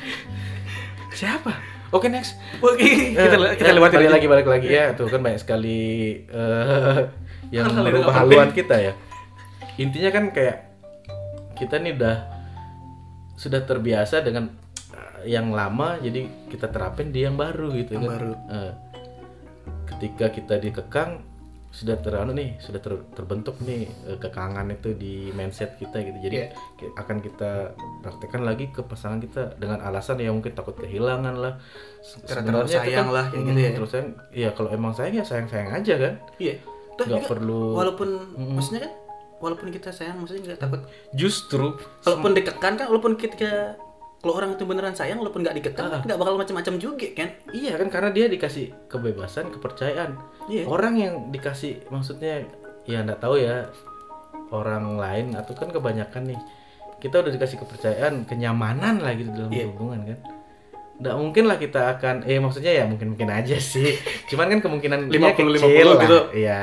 Siapa? 1.09 1.49
Oke 1.89 2.05
next. 2.05 2.37
Pak. 2.53 2.69
Oke, 2.69 2.85
kita 3.17 3.33
Eh, 3.33 3.55
kita 3.55 3.69
eh, 3.69 3.75
lewatin 3.75 3.97
balik 3.99 4.11
lagi 4.11 4.27
balik 4.27 4.47
lagi 4.47 4.67
ya. 4.67 4.93
Tuh 4.93 5.05
kan 5.07 5.21
banyak 5.21 5.39
sekali 5.39 5.81
eh, 6.23 6.99
yang 7.49 7.65
merubah 7.71 8.13
haluan 8.15 8.49
kita 8.51 8.77
ya. 8.79 8.93
Intinya 9.75 10.09
kan 10.09 10.25
kayak 10.29 10.57
kita 11.53 11.77
nih 11.77 11.93
udah 11.93 12.15
sudah 13.33 13.61
terbiasa 13.61 14.21
dengan 14.21 14.49
eh, 14.91 15.27
yang 15.27 15.49
lama 15.49 15.97
jadi 15.97 16.23
kita 16.47 16.67
terapin 16.67 17.09
di 17.09 17.21
yang 17.21 17.33
baru 17.33 17.71
gitu 17.71 17.93
Yang 17.93 18.03
kan. 18.03 18.11
baru. 18.11 18.31
Eh, 18.47 18.71
ketika 19.87 20.25
kita 20.29 20.55
dikekang 20.59 21.11
sudah 21.69 21.97
teranu 21.97 22.29
nih 22.31 22.53
sudah 22.59 22.77
ter- 22.77 23.01
terbentuk 23.11 23.57
nih 23.59 23.89
eh, 24.05 24.17
kekangan 24.19 24.69
itu 24.69 24.93
di 24.93 25.13
mindset 25.31 25.73
kita 25.73 25.97
gitu 25.99 26.17
jadi 26.21 26.37
ki- 26.75 26.93
akan 26.93 27.17
kita 27.17 27.73
praktekkan 27.99 28.41
lagi 28.43 28.69
ke 28.69 28.81
pasangan 28.83 29.17
kita 29.17 29.57
dengan 29.57 29.81
alasan 29.81 30.17
ya 30.17 30.29
mungkin 30.29 30.53
takut 30.53 30.77
kehilangan 30.77 31.33
lah 31.33 31.57
Se- 31.99 32.21
Karena 32.21 32.45
terlalu 32.45 32.67
sebenarnya 32.67 32.77
itu 32.79 32.89
sayang 32.91 33.09
lah, 33.09 33.25
kayak 33.25 33.41
gitu 33.41 33.49
hmm, 33.51 33.57
ya. 33.59 33.71
terus 33.73 33.89
sayang 33.89 34.09
ya 34.29 34.49
kalau 34.51 34.69
emang 34.69 34.93
sayang 34.93 35.13
ya 35.15 35.23
sayang 35.23 35.47
sayang 35.47 35.69
aja 35.71 35.93
kan 35.97 36.13
Iya. 36.37 36.53
Toh 36.93 37.05
nggak 37.07 37.25
perlu 37.25 37.63
walaupun 37.73 38.09
Mm. 38.37 38.53
maksudnya 38.53 38.81
kan 38.85 38.93
walaupun 39.37 39.69
kita 39.69 39.89
sayang 39.89 40.17
maksudnya 40.17 40.43
nggak 40.47 40.61
takut. 40.61 40.81
Justru 41.11 41.77
walaupun 42.01 42.31
dikekang 42.33 42.75
kan 42.75 42.85
walaupun 42.85 43.13
kita 43.13 43.77
kalau 44.17 44.33
orang 44.35 44.55
itu 44.55 44.63
beneran 44.63 44.91
sayang 44.91 45.17
walaupun 45.17 45.41
nggak 45.41 45.55
dikekang 45.57 45.87
Ah. 45.89 45.99
nggak 45.99 46.15
bakal 46.15 46.35
macam-macam 46.35 46.73
juga 46.77 47.07
kan? 47.13 47.29
Iya 47.49 47.75
kan 47.75 47.87
karena 47.89 48.09
dia 48.09 48.25
dikasih 48.27 48.71
kebebasan 48.87 49.49
kepercayaan. 49.49 50.15
Iya. 50.45 50.63
orang 50.65 50.95
yang 50.95 51.13
dikasih 51.29 51.87
maksudnya 51.87 52.43
ya 52.83 52.99
nggak 53.01 53.17
tahu 53.17 53.35
ya 53.37 53.71
orang 54.49 54.95
lain 54.95 55.33
atau 55.33 55.53
kan 55.53 55.69
kebanyakan 55.69 56.23
nih 56.25 56.39
kita 56.99 57.19
udah 57.19 57.31
dikasih 57.31 57.57
kepercayaan 57.57 58.23
kenyamanan 58.23 58.97
lah 58.97 59.11
gitu 59.11 59.27
dalam 59.29 59.49
Iya. 59.49 59.67
hubungan 59.67 59.99
kan? 60.05 60.19
Nggak 60.93 61.15
mungkin 61.17 61.43
lah 61.45 61.57
kita 61.57 61.81
akan 61.91 62.15
eh 62.23 62.37
maksudnya 62.37 62.71
ya 62.71 62.83
mungkin 62.85 63.11
mungkin 63.11 63.27
aja 63.29 63.57
sih. 63.57 63.97
Cuman 64.29 64.47
kan 64.47 64.59
kemungkinan 64.61 65.09
50, 65.09 65.19
kecil 65.35 65.47
50 65.51 65.83
lah. 65.89 66.01
gitu. 66.01 66.19
ya 66.37 66.61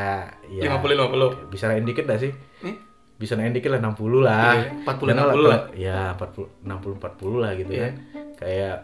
ya 0.49 0.63
50 0.71 0.97
50 0.97 1.53
bisa 1.53 1.65
naik 1.67 1.85
dikit 1.85 2.05
gak 2.05 2.21
sih 2.21 2.33
Eh? 2.65 2.77
bisa 3.21 3.37
naik 3.37 3.61
dikit 3.61 3.77
lah 3.77 3.81
60 3.85 4.25
lah 4.25 4.53
Iya, 4.57 4.73
40, 4.81 5.09
Dan 5.13 5.17
60 5.21 5.45
lah. 5.45 5.61
ya 5.77 6.01
40 6.17 6.65
60 6.65 6.97
40 6.97 7.43
lah 7.45 7.51
gitu 7.53 7.73
Iya. 7.73 7.83
kan 7.85 7.93
kayak 8.41 8.77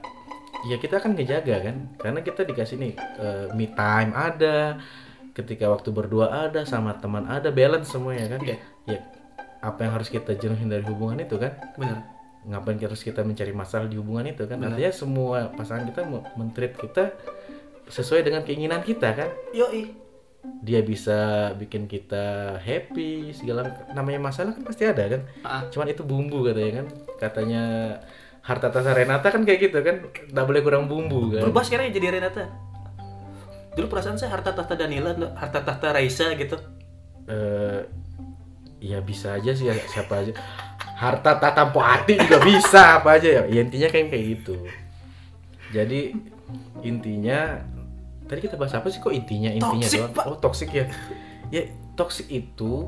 ya 0.68 0.76
kita 0.76 0.96
kan 1.00 1.10
ngejaga 1.16 1.56
kan 1.64 1.76
karena 1.96 2.20
kita 2.20 2.40
dikasih 2.44 2.76
nih 2.76 2.92
eh, 3.16 3.46
me 3.56 3.66
time 3.72 4.12
ada 4.12 4.76
ketika 5.32 5.68
waktu 5.68 5.88
berdua 5.88 6.48
ada 6.48 6.64
sama 6.64 6.96
teman 6.96 7.24
ada 7.24 7.48
balance 7.48 7.88
semuanya 7.88 8.36
kan 8.36 8.40
Iya. 8.44 8.56
ya 8.84 9.00
apa 9.64 9.88
yang 9.88 9.96
harus 9.96 10.12
kita 10.12 10.36
jenuhin 10.36 10.68
dari 10.68 10.84
hubungan 10.84 11.16
itu 11.16 11.40
kan 11.40 11.56
bener 11.80 12.04
ngapain 12.46 12.78
harus 12.78 13.02
kita 13.02 13.26
mencari 13.26 13.50
masalah 13.50 13.90
di 13.90 13.98
hubungan 13.98 14.30
itu 14.30 14.46
kan? 14.46 14.62
Benar. 14.62 14.78
Artinya 14.78 14.92
semua 14.94 15.50
pasangan 15.50 15.82
kita 15.90 16.06
mentreat 16.38 16.78
kita 16.78 17.10
sesuai 17.90 18.22
dengan 18.22 18.46
keinginan 18.46 18.86
kita 18.86 19.18
kan? 19.18 19.34
Yoi. 19.50 19.90
Dia 20.60 20.82
bisa 20.82 21.18
bikin 21.54 21.86
kita 21.86 22.56
happy 22.58 23.30
segala 23.30 23.66
namanya 23.92 24.18
masalah 24.20 24.50
kan 24.52 24.62
pasti 24.62 24.82
ada 24.82 25.06
kan? 25.06 25.20
Ah, 25.42 25.62
Cuman 25.68 25.88
itu 25.88 26.02
bumbu 26.02 26.42
katanya 26.42 26.82
kan? 26.82 26.86
Katanya 27.16 27.62
harta 28.42 28.70
tata 28.70 28.90
Renata 28.90 29.28
kan 29.28 29.42
kayak 29.42 29.70
gitu 29.70 29.78
kan? 29.80 29.96
Nggak 30.30 30.46
boleh 30.46 30.60
kurang 30.60 30.84
bumbu 30.86 31.30
kan? 31.30 31.42
berubah 31.42 31.62
sekarang 31.62 31.90
ya 31.90 31.98
jadi 31.98 32.18
Renata. 32.18 32.46
Dulu 33.74 33.86
perasaan 33.86 34.16
saya 34.16 34.32
harta 34.32 34.50
tahta 34.50 34.72
Danila, 34.72 35.12
harta 35.36 35.60
tahta 35.60 35.92
Raisa 35.92 36.32
gitu. 36.34 36.56
eh 37.26 37.82
ya 38.78 39.00
bisa 39.00 39.34
aja 39.34 39.50
sih 39.50 39.66
ya, 39.66 39.74
siapa 39.88 40.22
aja 40.22 40.32
harta 40.94 41.36
tata 41.36 41.68
poati 41.68 42.14
juga 42.14 42.38
bisa 42.38 43.00
apa 43.00 43.18
aja 43.18 43.28
ya 43.28 43.42
Ya, 43.48 43.60
intinya 43.64 43.88
kayak 43.88 44.12
kayak 44.12 44.24
gitu 44.36 44.56
jadi 45.72 46.14
intinya 46.80 47.66
tadi 48.26 48.40
kita 48.40 48.54
bahas 48.54 48.74
apa 48.74 48.86
sih 48.86 48.98
kok 48.98 49.10
intinya 49.10 49.48
intinya 49.48 49.82
Toxic, 49.82 49.98
doang 49.98 50.12
Pak. 50.12 50.24
oh 50.26 50.36
toxic 50.36 50.68
ya 50.70 50.84
ya 51.48 51.62
toxic 51.94 52.26
itu 52.28 52.86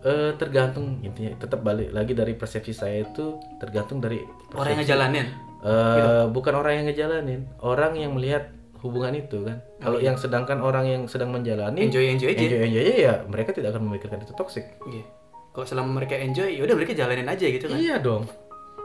eh, 0.00 0.32
tergantung 0.34 0.98
intinya 1.00 1.34
tetap 1.36 1.60
balik 1.60 1.90
lagi 1.90 2.12
dari 2.12 2.32
persepsi 2.32 2.72
saya 2.72 3.02
itu 3.02 3.36
tergantung 3.58 3.98
dari 3.98 4.22
Orang 4.50 4.72
yang 4.72 4.78
persepsi. 4.78 4.78
ngejalanin. 4.80 5.26
Eh, 5.60 6.24
bukan 6.30 6.54
orang 6.54 6.72
yang 6.72 6.86
ngejalanin 6.86 7.40
orang 7.60 7.92
yang 7.94 8.12
melihat 8.12 8.48
hubungan 8.78 9.12
itu 9.12 9.44
kan 9.44 9.60
kalau 9.76 9.98
yang 9.98 10.16
sedangkan 10.16 10.56
orang 10.58 10.88
yang 10.88 11.02
sedang 11.04 11.28
menjalani 11.28 11.84
Enjoy 11.84 12.08
enjoy 12.08 12.32
aja. 12.32 12.40
enjoy 12.40 12.60
enjoy 12.64 12.80
aja 12.82 12.94
ya 12.96 13.14
mereka 13.26 13.52
tidak 13.52 13.76
akan 13.76 13.84
memikirkan 13.86 14.18
itu 14.18 14.32
toxic 14.32 14.64
Iya. 14.86 15.04
Kalau 15.50 15.66
selama 15.66 15.98
mereka 15.98 16.14
enjoy, 16.14 16.46
ya 16.48 16.62
udah 16.62 16.72
mereka 16.72 16.94
jalanin 16.94 17.26
aja 17.26 17.42
gitu 17.42 17.66
kan. 17.66 17.76
iya 17.76 17.98
dong 17.98 18.24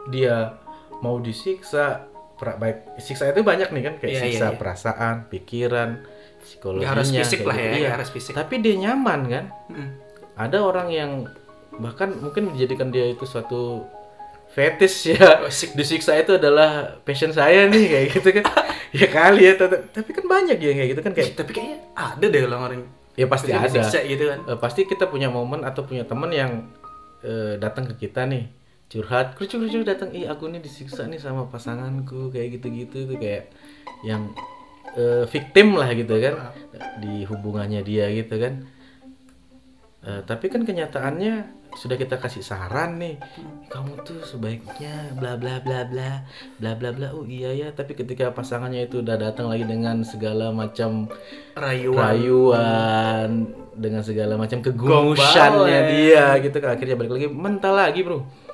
dia 0.06 0.58
mau 0.98 1.16
disiksa 1.16 2.04
pra- 2.36 2.54
baik 2.54 2.96
siksa 2.98 3.28
itu 3.28 3.40
banyak 3.40 3.68
nih 3.68 3.82
kan 3.82 3.94
kayak 3.96 4.10
Iya, 4.10 4.18
iya, 4.18 4.24
siksa 4.30 4.46
iya. 4.46 4.56
perasaan 4.56 5.14
pikiran 5.26 5.90
psikologinya 6.38 6.84
Nggak 6.84 6.92
harus 6.94 7.08
fisik 7.10 7.40
lah 7.42 7.56
ya, 7.56 7.64
gitu. 7.66 7.76
Iya. 7.76 7.88
harus 7.90 8.08
fisik. 8.10 8.32
tapi 8.32 8.54
dia 8.58 8.74
nyaman 8.78 9.20
kan 9.26 9.44
Mm. 9.66 9.88
ada 10.36 10.58
orang 10.60 10.88
yang 10.88 11.10
bahkan 11.74 12.12
mungkin 12.14 12.48
menjadikan 12.48 12.88
dia 12.88 13.04
itu 13.06 13.24
suatu 13.24 13.84
fetish 14.48 15.12
ya 15.12 15.20
Asik. 15.48 15.74
disiksa 15.74 16.14
itu 16.14 16.32
adalah 16.32 16.96
passion 17.02 17.28
saya 17.30 17.66
nih 17.66 17.84
kayak 17.92 18.06
gitu 18.14 18.28
kan 18.32 18.44
ya 18.90 19.06
kali 19.06 19.42
ya 19.42 19.52
tapi 19.58 20.10
kan 20.10 20.24
banyak 20.24 20.56
ya 20.56 20.72
kayak 20.72 20.88
gitu 20.92 21.00
kan 21.00 21.12
kayak 21.12 21.28
Tapi 21.34 21.50
kayaknya 21.52 21.78
ada 21.92 22.24
deh 22.24 22.42
orang-orang 22.42 22.86
ya 23.12 23.26
pasti 23.26 23.48
ada 23.48 23.80
gitu 24.02 24.24
kan. 24.26 24.38
Eh, 24.46 24.58
pasti 24.60 24.84
kita 24.84 25.08
punya 25.08 25.28
momen 25.28 25.64
atau 25.64 25.82
punya 25.82 26.04
teman 26.04 26.30
yang 26.30 26.68
eh, 27.20 27.56
datang 27.56 27.88
ke 27.88 28.06
kita 28.06 28.24
nih 28.24 28.44
curhat 28.86 29.34
kerucu 29.34 29.58
kerucu 29.58 29.82
datang. 29.82 30.14
Ih 30.14 30.30
aku 30.30 30.46
nih 30.50 30.62
disiksa 30.62 31.06
nih 31.10 31.18
sama 31.18 31.50
pasanganku 31.50 32.30
kayak 32.30 32.60
gitu 32.60 32.66
gitu 32.70 32.96
itu 33.10 33.14
kayak 33.18 33.50
yang 34.06 34.30
eh, 34.94 35.24
victim 35.26 35.74
lah 35.74 35.90
gitu 35.92 36.14
kan 36.22 36.54
di 37.02 37.26
hubungannya 37.26 37.82
dia 37.82 38.06
gitu 38.14 38.38
kan. 38.38 38.66
Eh, 40.06 40.22
tapi 40.22 40.46
kan 40.46 40.62
kenyataannya 40.62 41.58
sudah 41.76 41.98
kita 42.00 42.16
kasih 42.16 42.40
saran 42.40 42.96
nih 42.96 43.20
kamu 43.68 44.00
tuh 44.00 44.24
sebaiknya 44.24 45.12
bla 45.12 45.36
bla 45.36 45.60
bla 45.60 45.84
bla 45.84 46.24
bla 46.56 46.72
bla 46.78 46.90
bla. 46.94 47.08
Oh 47.12 47.26
iya 47.26 47.52
ya 47.52 47.68
tapi 47.74 47.98
ketika 47.98 48.30
pasangannya 48.32 48.86
itu 48.86 49.02
udah 49.02 49.18
datang 49.18 49.50
lagi 49.50 49.66
dengan 49.66 50.06
segala 50.06 50.54
macam 50.54 51.10
Rayuan. 51.58 51.98
rayuan 51.98 53.30
dengan 53.76 54.00
segala 54.00 54.40
macam 54.40 54.64
kegumusannya 54.64 55.78
Gombal, 55.84 55.90
dia 55.92 56.26
gitu 56.40 56.56
kan 56.64 56.78
akhirnya 56.78 56.96
balik 56.96 57.12
lagi 57.12 57.28
mental 57.28 57.74
lagi 57.76 58.00
bro 58.00 58.45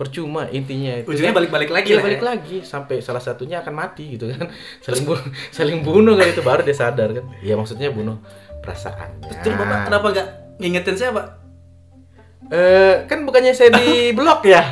percuma 0.00 0.48
intinya 0.48 0.96
itu 0.96 1.04
Ujungnya 1.06 1.30
kan. 1.30 1.38
balik-balik 1.38 1.68
lagi 1.68 1.86
Iya, 1.86 1.96
lah 1.96 2.04
balik 2.08 2.18
ya. 2.18 2.26
lagi 2.26 2.56
sampai 2.62 2.96
salah 2.98 3.20
satunya 3.20 3.60
akan 3.60 3.74
mati 3.74 4.16
gitu 4.16 4.26
kan 4.26 4.48
saling 4.84 5.04
bunuh 5.04 5.24
saling 5.50 5.78
bunuh 5.80 6.14
kan 6.16 6.26
itu 6.26 6.40
baru 6.40 6.62
dia 6.62 6.72
sadar 6.72 7.12
kan 7.12 7.24
ya 7.38 7.52
maksudnya 7.52 7.92
bunuh 7.92 8.16
perasaannya 8.58 9.44
Terus 9.44 9.54
bapak 9.54 9.78
kenapa 9.86 10.06
nggak 10.10 10.28
ngingetin 10.56 10.96
saya 10.96 11.10
pak? 11.10 11.26
Eh, 12.48 12.94
kan 13.06 13.22
bukannya 13.22 13.52
saya 13.52 13.70
di 13.72 13.88
blok 14.16 14.42
ya 14.44 14.64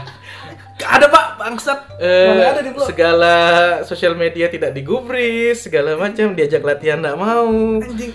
ada 0.79 1.07
pak, 1.07 1.27
bangsat. 1.37 1.79
Eh, 1.99 2.39
ada 2.41 2.63
di 2.63 2.71
blog? 2.71 2.87
segala 2.87 3.35
sosial 3.83 4.15
media 4.15 4.47
tidak 4.47 4.71
digubris 4.71 5.61
segala 5.61 5.95
macam 5.95 6.33
diajak 6.33 6.63
latihan 6.63 6.99
nggak 6.99 7.15
mau 7.15 7.51
Anjing. 7.77 8.15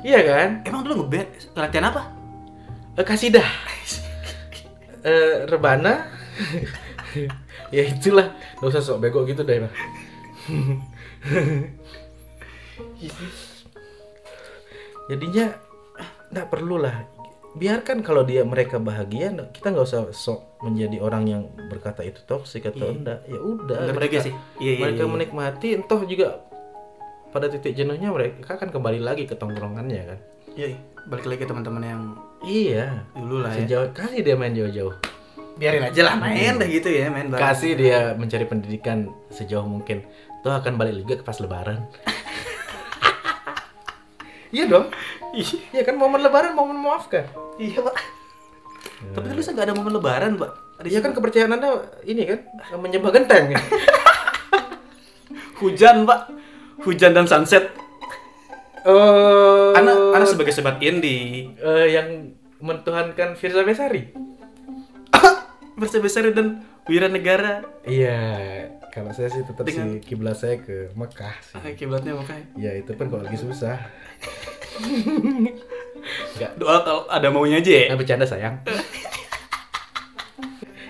iya 0.00 0.22
kan 0.22 0.62
Emang 0.62 0.82
dulu 0.82 1.02
ngeband 1.02 1.26
latihan 1.52 1.86
apa? 1.86 2.02
Eh, 2.94 3.02
kasidah 3.02 3.42
eh 5.04 5.46
rebana 5.46 6.06
ya 7.74 7.82
itulah 7.84 8.32
nggak 8.58 8.70
usah 8.70 8.82
sok 8.82 9.00
bego 9.02 9.24
gitu 9.26 9.42
deh 9.42 9.58
jadinya 15.10 15.46
nggak 16.28 16.48
perlu 16.52 16.76
lah 16.80 17.08
biarkan 17.56 18.04
kalau 18.04 18.22
dia 18.22 18.44
mereka 18.44 18.76
bahagia 18.78 19.32
kita 19.50 19.72
nggak 19.72 19.86
usah 19.88 20.12
sok 20.12 20.62
menjadi 20.62 21.00
orang 21.00 21.24
yang 21.26 21.42
berkata 21.70 22.04
itu 22.04 22.20
toksik 22.28 22.68
atau 22.68 22.92
enggak 22.92 23.24
ya 23.26 23.40
udah 23.40 23.94
mereka 23.94 24.20
Ketika 24.20 24.26
sih. 24.30 24.34
Iya, 24.60 24.72
iya, 24.74 24.82
mereka 24.84 25.02
iya. 25.02 25.10
menikmati 25.10 25.68
entah 25.74 26.02
juga 26.04 26.28
pada 27.32 27.46
titik 27.48 27.72
jenuhnya 27.76 28.12
mereka 28.12 28.56
akan 28.56 28.68
kembali 28.72 29.00
lagi 29.00 29.24
ke 29.28 29.34
tongkrongannya 29.36 30.02
kan 30.04 30.18
Iya, 30.58 30.74
iya. 30.74 30.78
balik 31.06 31.24
lagi 31.30 31.38
ke 31.44 31.48
teman-teman 31.48 31.82
yang 31.86 32.02
iya 32.42 33.06
dulu 33.14 33.46
lah 33.46 33.54
ya. 33.54 33.64
sejauh 33.64 33.88
kasih 33.94 34.20
dia 34.26 34.34
main 34.34 34.52
jauh-jauh 34.52 34.94
Biarin 35.58 35.84
aja 35.84 36.00
lah 36.06 36.14
main 36.14 36.54
dah 36.54 36.64
gitu 36.64 36.86
ya, 36.86 37.10
main 37.10 37.26
bareng. 37.26 37.42
kasih 37.42 37.74
dia 37.74 38.14
mencari 38.14 38.46
pendidikan 38.46 39.10
sejauh 39.28 39.66
mungkin 39.66 40.06
toh 40.40 40.54
akan 40.54 40.78
balik 40.78 40.94
juga 40.96 41.18
ke 41.18 41.22
pas 41.22 41.36
lebaran 41.36 41.84
iya 44.54 44.64
dong 44.64 44.88
iya 45.74 45.82
kan 45.82 45.98
momen 45.98 46.22
lebaran 46.22 46.54
momen 46.54 46.78
memaafkan 46.78 47.26
Iya 47.58 47.82
pak. 47.82 47.94
Tapi 49.10 49.26
dulu 49.28 49.42
saya 49.42 49.58
nggak 49.58 49.66
ada 49.66 49.74
momen 49.74 49.92
lebaran 49.98 50.32
pak. 50.38 50.50
Ada 50.78 50.86
iya 50.86 50.98
kan 51.02 51.10
kepercayaan 51.10 51.52
anda 51.52 51.82
ini 52.06 52.22
kan 52.22 52.40
menyembah 52.72 53.10
genteng 53.10 53.58
hujan 55.60 56.06
pak. 56.06 56.30
Hujan 56.86 57.10
dan 57.10 57.26
sunset. 57.26 57.74
oh 58.86 59.74
Anak, 59.74 59.98
anak 60.14 60.28
sebagai 60.30 60.54
sobat 60.54 60.78
indie. 60.78 61.50
eh, 61.58 61.86
yang 61.90 62.30
mentuhankan 62.62 63.34
Firza 63.34 63.66
Besari 63.66 64.14
Bersebesar 65.78 66.26
dan 66.30 66.60
Wira 66.84 67.06
Negara. 67.06 67.62
iya 67.84 68.18
kalau 68.88 69.12
saya 69.12 69.28
sih 69.28 69.42
tetap 69.42 69.62
Dengan- 69.62 69.94
sih 69.94 70.02
kiblat 70.02 70.34
saya 70.34 70.58
ke 70.58 70.90
Mekah 70.92 71.34
sih 71.40 71.54
Ah, 71.54 71.70
kiblatnya 71.72 72.12
makanya. 72.12 72.44
ya 72.54 72.72
itu 72.74 72.90
pun 72.92 73.06
kalau 73.06 73.22
lagi 73.22 73.38
susah 73.38 73.78
Enggak, 76.34 76.52
Doa 76.56 76.76
kalau 76.80 77.02
ada 77.06 77.28
maunya 77.28 77.58
aja 77.58 77.68
ya. 77.68 77.84
Nah, 77.88 77.96
bercanda 77.96 78.24
sayang. 78.24 78.62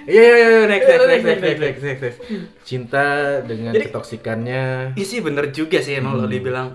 Iya 0.04 0.22
iya 0.24 0.36
iya 0.36 0.60
next 0.64 0.86
next 0.86 1.04
next 1.04 1.24
next 1.24 1.42
next 1.42 1.60
next 1.60 1.82
next, 1.82 2.02
next. 2.02 2.18
Cinta 2.62 3.06
dengan 3.42 3.72
Jadi- 3.72 3.86
ketoksikannya. 3.86 4.64
Iya 4.94 5.04
sih 5.06 5.20
bener 5.20 5.50
juga 5.50 5.80
sih 5.80 5.96
emang 5.96 6.16
kalau 6.16 6.28
dibilang 6.28 6.68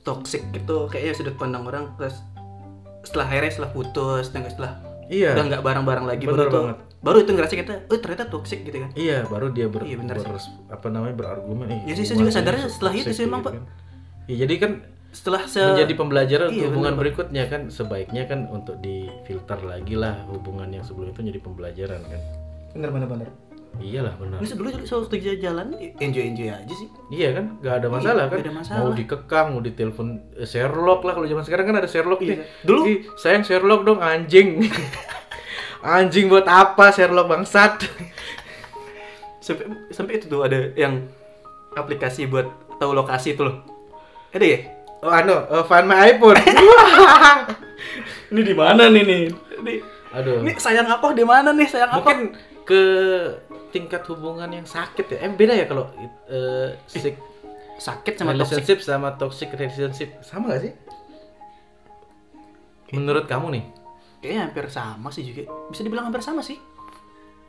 toxic 0.00 0.40
gitu 0.50 0.88
kayaknya 0.88 1.12
sudut 1.12 1.36
pandang 1.36 1.64
orang 1.64 1.92
terus 1.94 2.16
setelah 3.02 3.28
akhirnya 3.28 3.52
setelah 3.52 3.70
putus 3.70 4.32
dan 4.32 4.44
setelah 4.46 4.80
Iya. 5.08 5.30
udah 5.32 5.44
nggak 5.46 5.62
bareng-bareng 5.62 6.06
lagi 6.06 6.24
Bener 6.24 6.36
baru 6.38 6.48
tuh 6.48 6.60
banget. 6.62 6.76
baru 6.98 7.16
itu 7.18 7.30
ngerasa 7.32 7.54
kita 7.56 7.72
oh 7.86 7.98
ternyata 7.98 8.24
toxic 8.26 8.58
gitu 8.62 8.76
kan 8.78 8.90
Iya, 8.92 9.18
baru 9.24 9.46
dia 9.48 9.66
ber, 9.66 9.82
Iya, 9.82 9.96
bener 9.96 10.16
ber- 10.18 10.40
apa 10.68 10.86
namanya 10.86 11.14
berargumen. 11.14 11.66
"Ih, 11.66 11.80
Ya 11.84 11.94
sih, 11.94 12.04
saya 12.04 12.16
juga 12.18 12.30
sadarnya 12.30 12.62
ini 12.62 12.70
setelah 12.70 12.92
itu 12.92 13.00
toxic," 13.02 13.14
sih 13.14 13.24
emang, 13.24 13.40
gitu 13.40 13.46
Pak. 13.46 13.52
kan. 13.54 13.64
Iya, 14.24 14.36
jadi 14.44 14.54
kan 14.58 14.72
setelah 15.08 15.42
se 15.44 15.56
menjadi 15.58 15.94
pembelajaran 15.94 16.48
Iya, 16.50 16.64
hubungan 16.68 16.92
bener, 16.92 17.00
berikutnya 17.00 17.44
kan 17.46 17.60
sebaiknya 17.68 18.22
kan 18.24 18.44
untuk 18.46 18.76
difilter 18.78 19.58
lagi 19.62 19.94
lah 19.94 20.20
hubungan 20.28 20.68
yang 20.68 20.84
sebelum 20.84 21.08
itu 21.08 21.24
jadi 21.24 21.40
pembelajaran 21.40 22.00
kan. 22.02 22.20
bener 22.68 22.90
bener 22.92 23.08
bener 23.08 23.28
Iyalah 23.78 24.14
benar. 24.18 24.38
Bisa 24.42 24.54
dulu 24.54 24.68
waktu 24.74 25.16
jalan 25.38 25.66
enjoy 25.96 26.24
enjoy 26.26 26.50
aja 26.50 26.74
sih 26.74 26.88
Iya 27.08 27.38
kan, 27.38 27.44
nggak 27.58 27.74
ada 27.78 27.88
masalah 27.88 28.24
Iya, 28.24 28.32
kan. 28.32 28.38
ada 28.40 28.52
masalah. 28.52 28.80
Mau 28.80 28.90
dikekang, 28.92 29.46
mau 29.54 29.60
ditelepon 29.60 30.08
eh, 30.34 30.44
Sherlock 30.44 31.00
lah 31.02 31.12
kalau 31.14 31.26
zaman 31.26 31.42
sekarang 31.42 31.64
kan 31.64 31.76
ada 31.78 31.86
Sherlock 31.86 32.18
Iya. 32.20 32.28
nih. 32.28 32.38
Dulu- 32.62 32.84
Ih, 32.84 32.98
sayang 33.14 33.42
Sherlock 33.42 33.82
dong 33.82 33.98
anjing. 33.98 34.66
anjing 35.80 36.26
buat 36.26 36.44
apa 36.44 36.90
Sherlock 36.90 37.26
bangsat? 37.26 37.86
sampai 39.38 39.64
sampai 39.88 40.18
itu 40.18 40.28
tuh 40.28 40.44
ada 40.44 40.74
yang 40.74 41.08
aplikasi 41.72 42.26
buat 42.26 42.44
tahu 42.76 42.92
lokasi 42.92 43.32
itu 43.32 43.42
loh 43.42 43.64
ada 44.28 44.44
ya 44.44 44.60
Oh 44.98 45.08
anu, 45.08 45.30
eh, 45.30 45.62
find 45.64 45.86
my 45.86 46.10
iPhone. 46.10 46.34
ini 48.28 48.42
di 48.42 48.50
mana 48.50 48.90
nih 48.90 49.06
nih 49.06 49.20
ini, 49.56 49.74
Aduh. 50.10 50.42
ini 50.42 50.50
sayang 50.58 50.84
apa 50.84 51.14
di 51.14 51.22
mana 51.22 51.54
nih 51.54 51.64
sayang 51.64 51.86
apa 51.88 52.02
Mungkin 52.02 52.34
ke 52.68 52.82
tingkat 53.72 54.04
hubungan 54.12 54.52
yang 54.52 54.68
sakit 54.68 55.16
ya. 55.16 55.18
Eh 55.24 55.32
beda 55.32 55.56
ya 55.56 55.64
kalau 55.64 55.88
eh, 56.28 56.76
sick 56.84 57.16
sakit 57.80 58.20
sama 58.20 58.34
toxic 58.36 58.60
relationship 58.60 58.78
sama 58.84 59.08
toxic 59.16 59.48
relationship 59.56 60.10
sama 60.20 60.52
gak 60.52 60.62
sih? 60.68 60.72
Menurut 62.92 63.24
kamu 63.24 63.48
nih? 63.56 63.64
kayaknya 64.18 64.50
hampir 64.50 64.66
sama 64.66 65.14
sih 65.14 65.22
juga 65.22 65.46
bisa 65.70 65.86
dibilang 65.86 66.10
hampir 66.10 66.18
sama 66.18 66.42
sih 66.42 66.58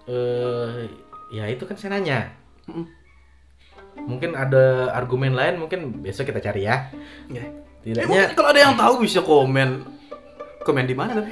eh 0.05 0.85
Ya 1.29 1.45
itu 1.45 1.61
kan 1.69 1.77
saya 1.77 1.93
nanya. 1.93 2.33
Mm. 2.65 2.89
Mungkin 4.09 4.33
ada 4.33 4.89
argumen 4.97 5.37
lain, 5.37 5.61
mungkin 5.61 6.01
besok 6.01 6.33
kita 6.33 6.41
cari 6.41 6.65
ya. 6.65 6.89
Ya, 7.29 7.45
Tidaknya 7.85 8.09
mungkin 8.09 8.29
kalau 8.33 8.49
ada 8.49 8.61
yang 8.65 8.73
tahu 8.73 9.05
bisa 9.05 9.21
komen. 9.21 9.85
Komen 10.65 10.89
di 10.89 10.97
mana 10.97 11.21
tapi? 11.21 11.29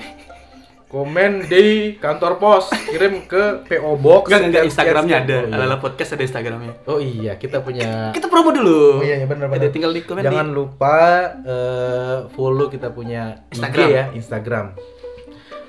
Komen 0.87 1.51
di 1.51 1.95
kantor 1.99 2.39
pos, 2.39 2.71
kirim 2.87 3.27
ke 3.27 3.67
PO 3.67 3.91
Box. 3.99 4.31
Enggak, 4.31 4.41
enggak 4.47 4.63
Instagramnya 4.71 5.15
ada. 5.19 5.37
Oh, 5.43 5.53
Ala 5.59 5.65
iya. 5.67 5.77
podcast 5.83 6.09
ada 6.15 6.23
Instagramnya. 6.23 6.73
Oh 6.87 6.99
iya, 7.03 7.35
kita 7.35 7.59
punya. 7.59 8.15
Kita 8.15 8.31
promo 8.31 8.55
dulu. 8.55 9.03
Oh 9.03 9.03
iya, 9.03 9.19
iya 9.19 9.27
benar 9.27 9.51
benar. 9.51 9.67
tinggal 9.67 9.91
di 9.91 10.01
komen 10.07 10.23
Jangan 10.23 10.47
di 10.47 10.55
lupa 10.55 10.97
eh, 11.43 12.17
follow 12.31 12.71
kita 12.71 12.95
punya 12.95 13.43
Instagram. 13.51 13.87
IG 13.87 13.91
ya, 13.91 14.03
Instagram. 14.15 14.65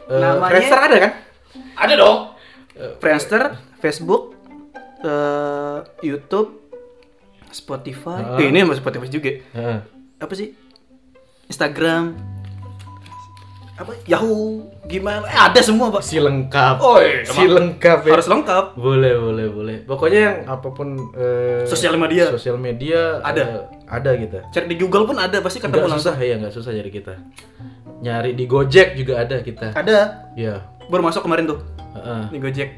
Eh, 0.07 0.21
Namanya- 0.23 0.51
Friendster 0.55 0.79
ada 0.79 0.97
kan? 1.03 1.13
Ada 1.75 1.95
dong. 1.99 2.19
Friendster, 3.03 3.43
Facebook, 3.83 4.39
eh, 5.03 5.79
YouTube, 6.07 6.63
Spotify. 7.51 8.39
Heeh. 8.39 8.47
Eh, 8.47 8.49
ini 8.55 8.63
sama 8.63 8.75
Spotify 8.79 9.09
juga. 9.11 9.35
Heeh. 9.35 9.79
Apa 10.23 10.33
sih? 10.39 10.55
Instagram. 11.51 12.38
Apa? 13.79 13.95
Yahoo. 14.11 14.67
Gimana? 14.91 15.23
Eh, 15.31 15.39
ada 15.39 15.61
semua, 15.63 15.87
Pak. 15.95 16.03
Si 16.03 16.19
lengkap. 16.19 16.83
Oh, 16.83 16.99
iya, 16.99 17.23
si 17.23 17.47
lengkap 17.47 18.11
ya. 18.11 18.13
Harus 18.19 18.27
lengkap. 18.27 18.75
Boleh, 18.75 19.15
boleh, 19.15 19.47
boleh. 19.55 19.77
Pokoknya 19.87 20.19
yang 20.19 20.37
apa 20.51 20.69
pun 20.75 20.99
eh, 21.15 21.63
Sosial 21.63 21.95
media. 21.95 22.27
Sosial 22.35 22.59
media 22.59 23.23
Ada. 23.23 23.43
eh, 23.47 23.63
ada 23.87 24.11
kita. 24.19 24.39
Cari 24.51 24.67
di 24.67 24.77
Google 24.83 25.07
pun 25.07 25.15
ada, 25.15 25.39
pasti 25.39 25.63
ketemu 25.63 25.87
Nggak 25.87 25.95
langsung. 25.95 26.11
susah 26.11 26.17
ya, 26.19 26.35
nggak 26.43 26.55
susah 26.59 26.73
jadi 26.75 26.91
kita. 26.91 27.15
Nyari 28.03 28.35
di 28.35 28.45
Gojek 28.51 28.99
juga 28.99 29.23
ada 29.23 29.37
kita. 29.47 29.71
Ada. 29.79 29.99
Iya. 30.35 30.67
Baru 30.91 31.07
masuk 31.07 31.23
kemarin 31.23 31.47
tuh 31.47 31.63
Heeh. 31.95 32.23
di 32.35 32.39
Gojek. 32.43 32.71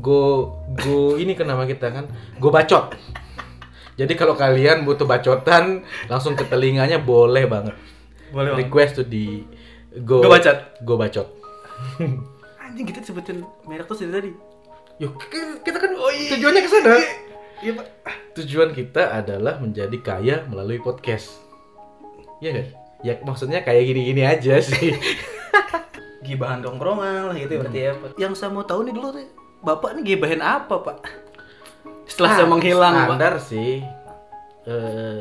Go 0.00 0.56
go 0.80 1.20
ini 1.20 1.36
nama 1.36 1.68
kita 1.68 1.92
kan. 1.92 2.08
Go 2.40 2.48
bacot. 2.48 2.96
Jadi 4.00 4.16
kalau 4.16 4.32
kalian 4.32 4.88
butuh 4.88 5.04
bacotan 5.04 5.84
langsung 6.08 6.32
ke 6.32 6.48
telinganya 6.48 6.96
boleh 6.96 7.44
banget. 7.44 7.76
Boleh. 8.32 8.56
Request 8.56 9.04
tuh 9.04 9.06
di 9.10 9.44
Go 10.00 10.20
Go 10.20 10.28
Bacot. 10.28 10.58
Go 10.80 10.94
bacot. 10.94 11.28
Anjing 12.62 12.86
kita 12.86 13.02
sebutin 13.02 13.42
merek 13.64 13.84
tuh 13.84 13.98
dari 13.98 14.12
tadi. 14.12 14.30
Yuk, 14.98 15.16
kita- 15.58 15.80
kan 15.80 15.92
tujuannya 16.30 16.60
ke 16.60 16.70
sana. 16.70 16.94
Iya, 17.60 17.72
Pak. 17.74 17.86
Tujuan 18.32 18.70
kita 18.70 19.10
adalah 19.12 19.58
menjadi 19.58 19.96
kaya 19.98 20.46
melalui 20.46 20.78
podcast. 20.78 21.34
Iya 22.38 22.50
kan? 22.54 22.66
Ya 23.00 23.14
maksudnya 23.20 23.60
kayak 23.60 23.84
gini-gini 23.84 24.22
aja 24.22 24.60
sih. 24.64 24.94
Gibahan 26.20 26.60
dongkrongan 26.60 27.32
lah 27.32 27.36
gitu 27.36 27.58
berarti 27.58 27.80
ya, 27.80 27.92
Pak. 27.94 28.10
Yang 28.14 28.32
saya 28.36 28.50
mau 28.50 28.62
tahu 28.62 28.84
nih 28.84 28.92
dulu 28.92 29.08
tuh, 29.10 29.24
Bapak 29.60 29.96
nih 29.96 30.14
gibahin 30.14 30.40
apa, 30.40 30.74
Pak? 30.78 30.98
Setelah 32.04 32.30
saya 32.34 32.46
Ah, 32.46 32.50
menghilang, 32.50 32.94
Pak. 32.94 33.06
standar 33.08 33.34
sih. 33.40 33.72
Eh, 34.62 35.18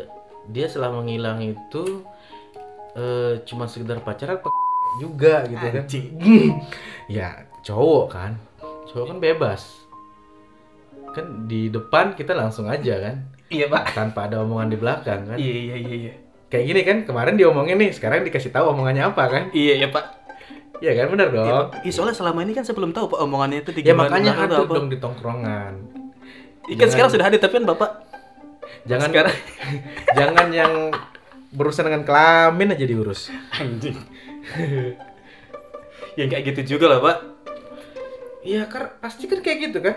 dia 0.48 0.66
setelah 0.68 0.92
menghilang 0.94 1.40
itu 1.40 2.04
eh, 3.00 3.34
cuma 3.48 3.66
sekedar 3.66 4.04
pacaran 4.04 4.44
juga 5.00 5.48
gitu 5.48 5.64
kan. 5.64 5.84
Anjing. 5.86 6.08
ya 7.18 7.28
cowok 7.64 8.06
kan. 8.12 8.32
Cowok 8.92 9.06
kan 9.08 9.18
bebas. 9.18 9.62
Kan 11.16 11.48
di 11.48 11.72
depan 11.72 12.14
kita 12.14 12.36
langsung 12.36 12.68
aja 12.68 13.00
kan. 13.00 13.16
Iya, 13.50 13.66
Pak. 13.66 13.98
Tanpa 13.98 14.30
ada 14.30 14.46
omongan 14.46 14.70
di 14.70 14.78
belakang 14.78 15.26
kan. 15.26 15.38
Iya, 15.40 15.56
iya, 15.56 15.76
iya, 15.80 15.96
iya. 16.06 16.14
Kayak 16.50 16.66
gini 16.66 16.82
kan 16.82 16.98
kemarin 17.06 17.38
diomongin 17.38 17.78
nih, 17.78 17.94
sekarang 17.94 18.26
dikasih 18.26 18.54
tahu 18.54 18.74
omongannya 18.74 19.06
apa 19.06 19.24
kan? 19.26 19.44
Iya, 19.54 19.86
iya, 19.86 19.88
Pak. 19.90 20.06
Iya 20.80 20.92
kan 20.96 21.08
benar 21.12 21.28
dong. 21.34 21.46
Iya, 21.46 21.54
Pak. 21.56 21.68
Iya, 21.82 21.92
soalnya 21.94 22.16
selama 22.18 22.40
ini 22.46 22.54
kan 22.54 22.64
saya 22.66 22.76
belum 22.78 22.92
tahu 22.94 23.06
Pak 23.10 23.20
omongannya 23.26 23.60
itu 23.66 23.72
di 23.74 23.82
Ya 23.82 23.94
makanya 23.98 24.34
atau 24.38 24.66
apa. 24.66 24.74
dong 24.78 24.90
di 24.90 24.98
tongkrongan. 25.02 25.74
Kan 26.70 26.78
Jangan- 26.78 26.92
sekarang 26.94 27.12
sudah 27.14 27.26
hadir 27.26 27.40
tapi 27.42 27.54
kan 27.58 27.66
Bapak 27.66 27.92
Jangan 28.88 29.10
sekarang 29.12 29.36
jangan 30.18 30.48
yang 30.54 30.74
berurusan 31.50 31.86
dengan 31.90 32.04
kelamin 32.06 32.74
aja 32.74 32.86
diurus. 32.86 33.30
anjing. 33.56 33.98
ya 36.18 36.26
kayak 36.26 36.44
gitu 36.54 36.78
juga 36.78 36.86
lah, 36.96 37.00
Pak. 37.02 37.18
Iya 38.40 38.66
kan 38.72 38.96
pasti 39.04 39.28
kan 39.28 39.44
kayak 39.44 39.58
gitu 39.70 39.80
kan? 39.84 39.96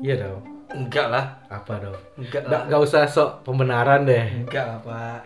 Iya 0.00 0.14
dong. 0.22 0.42
Enggak 0.70 1.06
lah. 1.10 1.24
Apa 1.50 1.82
dong? 1.82 1.98
Enggak 2.14 2.46
Nggak, 2.46 2.60
lah. 2.62 2.68
nggak 2.70 2.82
usah 2.86 3.02
sok 3.10 3.42
pembenaran 3.42 4.06
deh. 4.06 4.46
Enggak 4.46 4.64
lah, 4.70 4.78
Pak. 4.80 5.20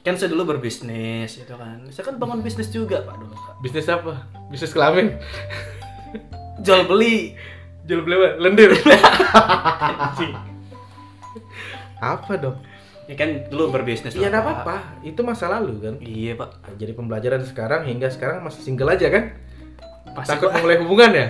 Kan 0.00 0.16
saya 0.16 0.32
dulu 0.32 0.56
berbisnis 0.56 1.40
itu 1.40 1.54
kan. 1.56 1.84
Saya 1.88 2.04
kan 2.04 2.16
bangun 2.16 2.40
bisnis 2.40 2.68
juga, 2.68 3.00
Pak, 3.04 3.16
dulu, 3.16 3.32
Pak. 3.32 3.54
Bisnis 3.60 3.88
apa? 3.88 4.28
Bisnis 4.48 4.72
kelamin. 4.72 5.16
Jual 6.64 6.84
beli. 6.84 7.36
Jual 7.84 8.04
beli 8.04 8.14
apa? 8.16 8.28
Lendir. 8.40 8.70
Apa 12.00 12.32
dong? 12.40 12.56
Ya 13.10 13.16
kan 13.16 13.50
dulu 13.50 13.74
berbisnis 13.74 14.14
Iya 14.14 14.30
enggak 14.30 14.38
Pak. 14.40 14.54
apa-apa. 14.56 14.76
Itu 15.02 15.20
masa 15.20 15.50
lalu 15.50 15.74
kan. 15.80 15.94
Iya, 15.98 16.38
Pak. 16.38 16.78
Jadi 16.78 16.92
pembelajaran 16.94 17.42
sekarang 17.42 17.82
hingga 17.84 18.06
sekarang 18.06 18.38
masih 18.40 18.62
single 18.62 18.86
aja 18.88 19.10
kan? 19.10 19.34
Pasti, 20.12 20.30
Takut 20.30 20.48
Pak. 20.48 20.54
memulai 20.56 20.78
hubungan 20.78 21.10
ya? 21.10 21.26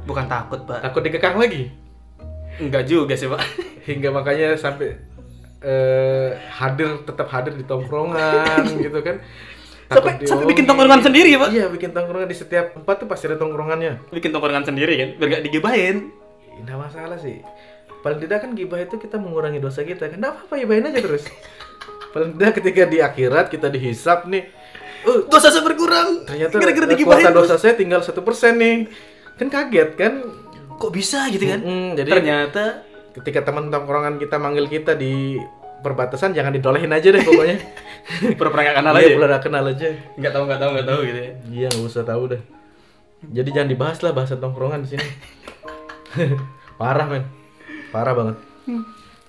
Bukan 0.00 0.24
takut, 0.24 0.64
Pak. 0.64 0.80
Takut 0.80 1.02
dikekang 1.02 1.36
lagi? 1.36 1.68
Enggak 2.56 2.84
juga 2.84 3.12
sih, 3.12 3.28
Pak. 3.28 3.44
hingga 3.84 4.08
makanya 4.10 4.52
sampai 4.54 4.96
eh, 5.58 6.30
hadir 6.50 7.02
tetap 7.02 7.28
hadir 7.28 7.52
di 7.52 7.64
tongkrongan 7.64 8.64
gitu 8.84 9.00
kan 9.00 9.20
Sampai 9.86 10.20
Takut 10.20 10.28
sampai 10.28 10.46
bikin 10.46 10.64
tongkrongan 10.64 11.00
sendiri, 11.02 11.32
Pak. 11.34 11.48
iya 11.48 11.64
bikin 11.66 11.90
tongkrongan 11.90 12.24
di 12.24 12.36
setiap 12.36 12.72
tempat 12.72 13.00
tuh 13.00 13.08
pasti 13.08 13.24
ada 13.24 13.36
tongkrongannya 13.36 14.08
Bikin 14.10 14.30
tongkrongan 14.30 14.62
sendiri 14.62 14.94
kan, 14.94 15.08
biar 15.16 15.28
gak 15.30 15.42
digibahin. 15.42 15.96
nggak 16.58 16.74
masalah 16.76 17.16
sih 17.16 17.40
paling 18.08 18.18
tidak 18.18 18.38
kan 18.40 18.50
gibah 18.52 18.80
itu 18.80 18.96
kita 18.96 19.16
mengurangi 19.16 19.60
dosa 19.60 19.84
kita 19.84 20.08
kan 20.08 20.16
nggak 20.16 20.32
apa-apa 20.32 20.54
gibahin 20.56 20.88
aja 20.88 20.98
terus 20.98 21.28
paling 22.08 22.32
tidak 22.34 22.52
ketika 22.56 22.82
di 22.84 22.98
akhirat 22.98 23.46
kita 23.46 23.68
dihisap 23.68 24.24
nih 24.24 24.48
oh 25.04 25.28
Dosa 25.28 25.52
saya 25.52 25.60
berkurang. 25.60 26.24
ternyata 26.24 26.56
gara-gara 26.56 26.86
eh, 26.86 26.90
digibahin. 26.90 27.20
kuota 27.20 27.30
dosa 27.30 27.54
saya 27.54 27.76
tinggal 27.76 28.00
satu 28.00 28.20
persen 28.20 28.56
nih 28.56 28.88
kan 29.36 29.46
kaget 29.46 29.90
kan 29.94 30.14
Kok 30.70 30.94
bisa 30.94 31.26
gitu 31.26 31.42
kan? 31.42 31.58
Mm, 31.58 31.98
jadi 31.98 32.06
Ternyata 32.08 32.86
ketika 33.12 33.42
teman 33.42 33.66
tongkrongan 33.66 34.14
kita 34.16 34.38
manggil 34.38 34.64
kita 34.64 34.94
di 34.94 35.34
perbatasan 35.78 36.30
jangan 36.30 36.54
didolehin 36.54 36.86
aja 36.88 37.10
deh 37.10 37.18
pokoknya 37.18 37.58
pura-pura 38.38 38.62
gak 38.64 38.76
kenal 38.78 38.94
Iya, 38.94 39.02
aja. 39.04 39.16
pernah 39.18 39.40
kenal 39.40 39.64
aja. 39.66 39.88
Enggak 40.14 40.32
tahu, 40.32 40.42
enggak 40.46 40.58
tahu, 40.58 40.70
enggak 40.70 40.86
tahu 40.86 41.00
gitu 41.02 41.18
ya. 41.18 41.30
Iya, 41.50 41.68
nggak 41.68 41.82
usah 41.84 42.04
tahu 42.04 42.22
dah. 42.30 42.42
Jadi 43.20 43.48
jangan 43.50 43.68
dibahas 43.68 43.98
lah 44.00 44.12
bahasa 44.14 44.34
tongkrongan 44.34 44.80
di 44.82 44.88
sini. 44.88 45.06
Parah 46.78 47.06
men, 47.06 47.26
parah 47.90 48.14
banget. 48.16 48.36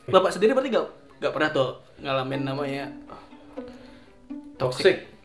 Bapak 0.10 0.32
sendiri 0.34 0.58
berarti 0.58 0.74
gak, 0.74 0.88
gak 1.22 1.34
pernah 1.36 1.50
tuh 1.54 1.70
ngalamin 2.02 2.42
namanya 2.44 2.86
Toxic. 4.60 5.19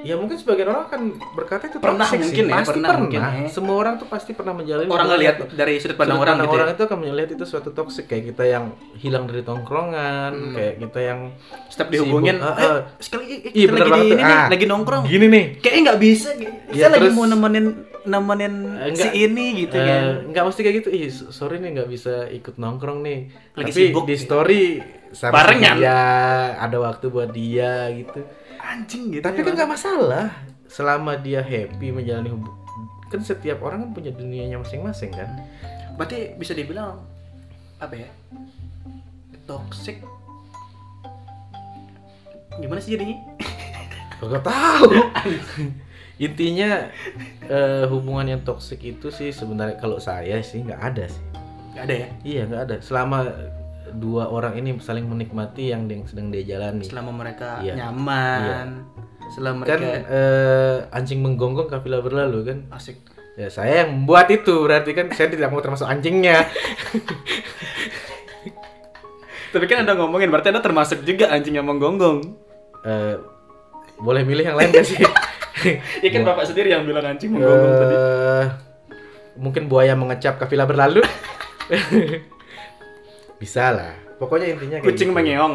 Ya 0.00 0.14
mungkin 0.14 0.34
sebagian 0.34 0.68
orang 0.68 0.84
akan 0.84 1.00
berkata 1.32 1.66
itu 1.66 1.78
Pernah 1.78 2.04
toxic 2.04 2.20
mungkin 2.20 2.38
sih. 2.38 2.46
ya, 2.46 2.56
pasti 2.56 2.70
pernah 2.70 2.88
pernah. 2.88 3.00
mungkin 3.00 3.20
ya. 3.20 3.48
Semua 3.48 3.76
orang 3.76 3.94
tuh 3.96 4.06
pasti 4.06 4.30
pernah 4.30 4.52
menjalani. 4.52 4.86
Orang 4.86 5.08
ngelihat 5.08 5.36
dari 5.50 5.74
sudut 5.76 5.94
pandang 5.94 6.14
sudut 6.14 6.24
orang 6.24 6.34
pandang 6.34 6.46
gitu. 6.46 6.56
orang 6.56 6.68
ya. 6.68 6.74
itu 6.74 6.82
akan 6.84 6.98
melihat 7.00 7.30
itu 7.30 7.44
suatu 7.44 7.70
toxic 7.70 8.04
kayak 8.04 8.24
kita 8.28 8.44
yang 8.44 8.64
hilang 8.94 9.24
dari 9.24 9.42
tongkrongan, 9.42 10.32
Hmm. 10.32 10.54
kayak 10.54 10.74
kita 10.80 11.00
yang 11.02 11.20
Setiap 11.68 11.88
dihubungin, 11.88 12.36
Sibuk. 12.36 12.48
Ah, 12.48 12.54
eh, 12.54 12.68
ah. 12.68 12.80
sekali 12.98 13.24
eh, 13.26 13.38
Iya, 13.50 13.66
kita 13.66 13.74
lagi 13.80 13.90
di 13.90 14.06
ini 14.08 14.14
nih, 14.18 14.24
Ah. 14.34 14.46
lagi 14.48 14.64
nongkrong. 14.66 15.02
gini 15.04 15.26
nih. 15.26 15.44
Kayaknya 15.58 15.80
nggak 15.84 16.00
bisa. 16.00 16.28
gitu. 16.32 16.52
Iya, 16.68 16.74
Saya 16.78 16.88
lagi 16.90 17.00
terus- 17.04 17.14
mau 17.14 17.26
nemenin 17.26 17.66
nemenin 18.04 18.54
Enggak. 18.88 19.04
si 19.04 19.18
ini 19.18 19.46
gitu 19.58 19.74
Eh, 19.74 19.84
kan. 19.84 20.02
nggak 20.26 20.44
mesti 20.44 20.60
kayak 20.60 20.76
gitu. 20.76 20.88
Ih, 20.90 21.08
so- 21.08 21.28
sorry 21.30 21.58
nih 21.58 21.70
nggak 21.74 21.88
bisa 21.88 22.24
ikut 22.26 22.56
nongkrong 22.56 23.00
nih. 23.00 23.18
Lagi 23.52 23.68
Tapi 23.68 23.80
sibuk 23.84 24.04
di 24.04 24.10
nih. 24.10 24.20
story 24.20 24.62
sama 25.10 25.32
Barengan. 25.34 25.76
dia 25.76 25.98
ada 26.56 26.76
waktu 26.78 27.06
buat 27.06 27.30
dia 27.30 27.72
gitu. 27.92 28.20
Anjing 28.58 29.14
gitu. 29.14 29.24
Tapi 29.24 29.40
ya, 29.40 29.44
kan 29.46 29.52
Mas. 29.52 29.58
nggak 29.58 29.72
masalah 29.78 30.26
selama 30.68 31.16
dia 31.16 31.40
happy 31.40 31.94
menjalani 31.94 32.30
hubungan. 32.30 32.56
Kan 33.08 33.24
setiap 33.24 33.64
orang 33.64 33.88
kan 33.88 33.90
punya 33.96 34.10
dunianya 34.12 34.60
masing-masing 34.60 35.14
kan. 35.14 35.40
Berarti 35.96 36.36
bisa 36.36 36.52
dibilang 36.52 37.02
apa 37.80 37.94
ya? 37.96 38.08
Toxic. 39.48 40.04
Gimana 42.58 42.80
sih 42.82 42.98
jadinya? 42.98 43.16
Gak 44.18 44.44
tahu. 44.44 44.92
Intinya 46.26 46.90
eh, 47.46 47.86
hubungan 47.86 48.26
yang 48.26 48.42
toksik 48.42 48.82
itu 48.82 49.14
sih 49.14 49.30
sebenarnya 49.30 49.78
kalau 49.78 50.02
saya 50.02 50.42
sih 50.42 50.66
nggak 50.66 50.82
ada 50.82 51.06
sih. 51.06 51.22
Gak 51.78 51.86
ada 51.86 51.94
ya. 51.94 52.08
Iya 52.26 52.42
nggak 52.50 52.62
ada. 52.66 52.76
Selama 52.82 53.30
dua 53.90 54.28
orang 54.28 54.54
ini 54.54 54.76
saling 54.78 55.04
menikmati 55.04 55.70
yang 55.70 55.86
yang 55.86 56.04
sedang 56.04 56.28
dia 56.28 56.44
jalani. 56.44 56.84
Selama 56.84 57.12
mereka 57.12 57.60
Iya. 57.60 57.74
nyaman. 57.76 58.84
Selama 59.28 59.62
kan 59.64 59.76
mereka 59.76 60.08
eh, 60.08 60.76
anjing 60.90 61.20
menggonggong 61.20 61.68
kafilah 61.68 62.00
berlalu 62.00 62.38
kan 62.44 62.58
asik. 62.72 62.96
ya 63.38 63.46
saya 63.46 63.86
yang 63.86 63.94
membuat 63.94 64.26
itu 64.28 64.50
berarti 64.50 64.90
kan 64.92 65.14
saya 65.14 65.30
tidak 65.30 65.46
mau 65.48 65.62
termasuk 65.62 65.86
anjingnya 65.86 66.42
Tapi 69.48 69.64
kan 69.64 69.86
ada 69.86 69.94
ngomongin 69.94 70.28
berarti 70.28 70.50
ada 70.50 70.58
termasuk 70.58 71.00
juga 71.02 71.30
anjing 71.30 71.54
yang 71.54 71.64
menggonggong. 71.64 72.34
Eh, 72.82 73.14
boleh 73.98 74.22
milih 74.22 74.42
yang 74.42 74.58
lain 74.58 74.70
gak 74.70 74.86
sih 74.86 74.98
Ya 76.04 76.08
kan 76.10 76.22
bapak 76.22 76.46
sendiri 76.46 76.70
yang 76.70 76.82
bilang 76.82 77.02
anjing 77.04 77.30
menggonggong 77.30 77.74
tadi. 77.74 77.94
Eh, 77.94 78.44
mungkin 79.38 79.66
buaya 79.66 79.94
mengecap 79.94 80.38
kafilah 80.38 80.66
berlalu 80.66 81.02
Bisa 83.38 83.70
lah. 83.70 83.94
Pokoknya 84.16 84.52
intinya 84.52 84.76
kayak 84.76 84.86
Kucing 84.88 85.08
gitu. 85.08 85.16
mengeong. 85.16 85.54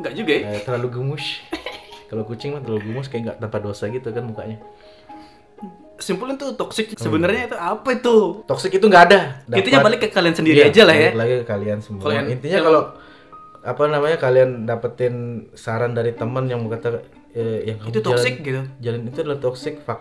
Enggak 0.00 0.14
juga 0.14 0.32
ya? 0.32 0.42
Eh, 0.50 0.62
terlalu 0.64 0.88
gemus. 0.90 1.24
Kalau 2.08 2.24
kucing 2.24 2.50
mah 2.50 2.60
terlalu 2.60 2.82
gemus 2.84 3.06
kayak 3.06 3.22
nggak 3.22 3.36
tanpa 3.38 3.58
dosa 3.60 3.86
gitu 3.86 4.08
kan 4.08 4.24
mukanya. 4.24 4.58
Simpulnya 5.96 6.34
tuh 6.34 6.56
toxic 6.56 6.88
Hmm. 6.88 6.98
sebenarnya 6.98 7.46
itu 7.46 7.54
apa 7.54 7.88
itu? 7.92 8.42
Toxic 8.42 8.72
itu 8.72 8.82
nggak 8.82 9.04
ada. 9.06 9.20
Intinya 9.46 9.78
Dapat- 9.78 9.86
balik 9.86 10.00
ke 10.00 10.08
kalian 10.10 10.34
sendiri 10.34 10.58
Iya, 10.58 10.72
aja 10.72 10.82
lah 10.82 10.96
ya. 10.96 11.00
balik 11.06 11.18
lagi 11.20 11.34
ke 11.36 11.46
kalian 11.46 11.78
semua. 11.78 12.02
Kalian- 12.02 12.28
Intinya 12.30 12.58
kalau 12.60 12.82
apa 13.60 13.82
namanya 13.86 14.16
kalian 14.16 14.50
dapetin 14.64 15.14
saran 15.52 15.92
dari 15.92 16.10
teman 16.10 16.48
yang 16.48 16.64
berkata 16.64 17.04
eh, 17.30 17.62
yang 17.62 17.78
Itu 17.84 18.00
toxic 18.00 18.40
jalan- 18.40 18.42
gitu. 18.42 18.60
Jalan 18.80 19.00
itu 19.06 19.18
adalah 19.20 19.38
toxic 19.38 19.78
fuck. 19.78 20.00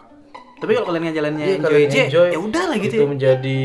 Tapi 0.58 0.72
kalau 0.74 0.88
kalian 0.90 1.14
jalannya 1.14 1.46
Iya, 1.46 1.56
enjoy 1.58 1.68
kalian 1.68 1.86
aja, 1.86 2.02
enjoy, 2.02 2.28
ya 2.32 2.40
udah 2.42 2.64
lah 2.66 2.78
gitu. 2.80 2.90
Itu 2.90 2.98
ya. 2.98 3.08
menjadi 3.08 3.62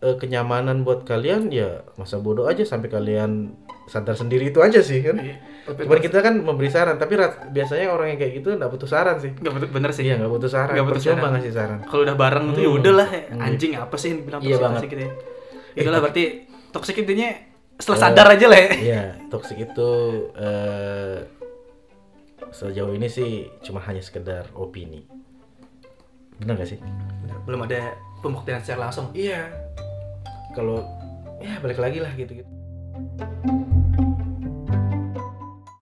eh, 0.00 0.14
kenyamanan 0.14 0.82
buat 0.82 1.02
kalian 1.02 1.50
ya 1.50 1.82
masa 1.94 2.16
bodoh 2.16 2.44
aja 2.44 2.62
sampai 2.62 2.86
kalian 2.86 3.54
sadar 3.84 4.14
sendiri 4.14 4.48
itu 4.48 4.58
aja 4.58 4.78
sih 4.78 5.00
kan. 5.00 5.16
Iya. 5.16 5.36
Tapi 5.64 5.84
Cuman 5.84 6.00
kita 6.00 6.18
kan 6.18 6.34
memberi 6.38 6.68
saran, 6.68 6.96
tapi 6.96 7.12
rat- 7.14 7.48
biasanya 7.48 7.88
orang 7.88 8.08
yang 8.08 8.18
kayak 8.18 8.32
gitu 8.36 8.52
nggak 8.52 8.68
butuh 8.68 8.86
saran 8.86 9.16
sih. 9.16 9.32
nggak 9.32 9.52
bener, 9.54 9.68
bener 9.70 9.90
sih. 9.90 10.04
Iya 10.04 10.16
nggak 10.16 10.32
butuh 10.32 10.48
saran. 10.48 10.72
Nggak 10.72 10.86
butuh 10.86 11.00
Percuma 11.02 11.16
saran. 11.18 11.32
ngasih 11.34 11.52
saran. 11.52 11.78
Kalau 11.82 12.02
udah 12.02 12.16
bareng 12.16 12.46
tuh 12.50 12.60
ya 12.60 12.68
Hmm. 12.68 12.78
udahlah 12.78 13.08
ya. 13.08 13.22
Hmm. 13.26 13.40
anjing 13.42 13.72
apa 13.74 13.94
sih 13.94 14.08
yang 14.08 14.20
bilang 14.22 14.40
Iya 14.40 14.56
banget. 14.58 14.80
gitu 14.86 15.02
ya. 15.02 15.12
Itulah 15.74 15.98
berarti 16.00 16.24
toxic 16.68 16.96
intinya 16.96 17.28
setelah 17.74 17.98
sadar 18.02 18.26
aja 18.30 18.46
lah 18.46 18.58
ya. 18.58 18.70
Iya, 18.76 19.02
toxic 19.28 19.56
itu 19.60 19.90
eh, 20.34 21.18
sejauh 22.50 22.90
ini 22.90 23.06
sih 23.06 23.30
cuma 23.60 23.82
hanya 23.82 24.00
sekedar 24.00 24.48
opini. 24.52 25.04
Benar 26.38 26.54
gak 26.56 26.68
sih? 26.68 26.78
Belum 27.44 27.60
ada 27.62 27.92
pembuktian 28.18 28.58
secara 28.58 28.88
langsung. 28.88 29.10
Iya. 29.12 29.67
Kalau 30.58 30.82
ya 31.38 31.62
balik 31.62 31.78
lagi 31.78 32.02
lah 32.02 32.10
gitu-gitu. 32.18 32.50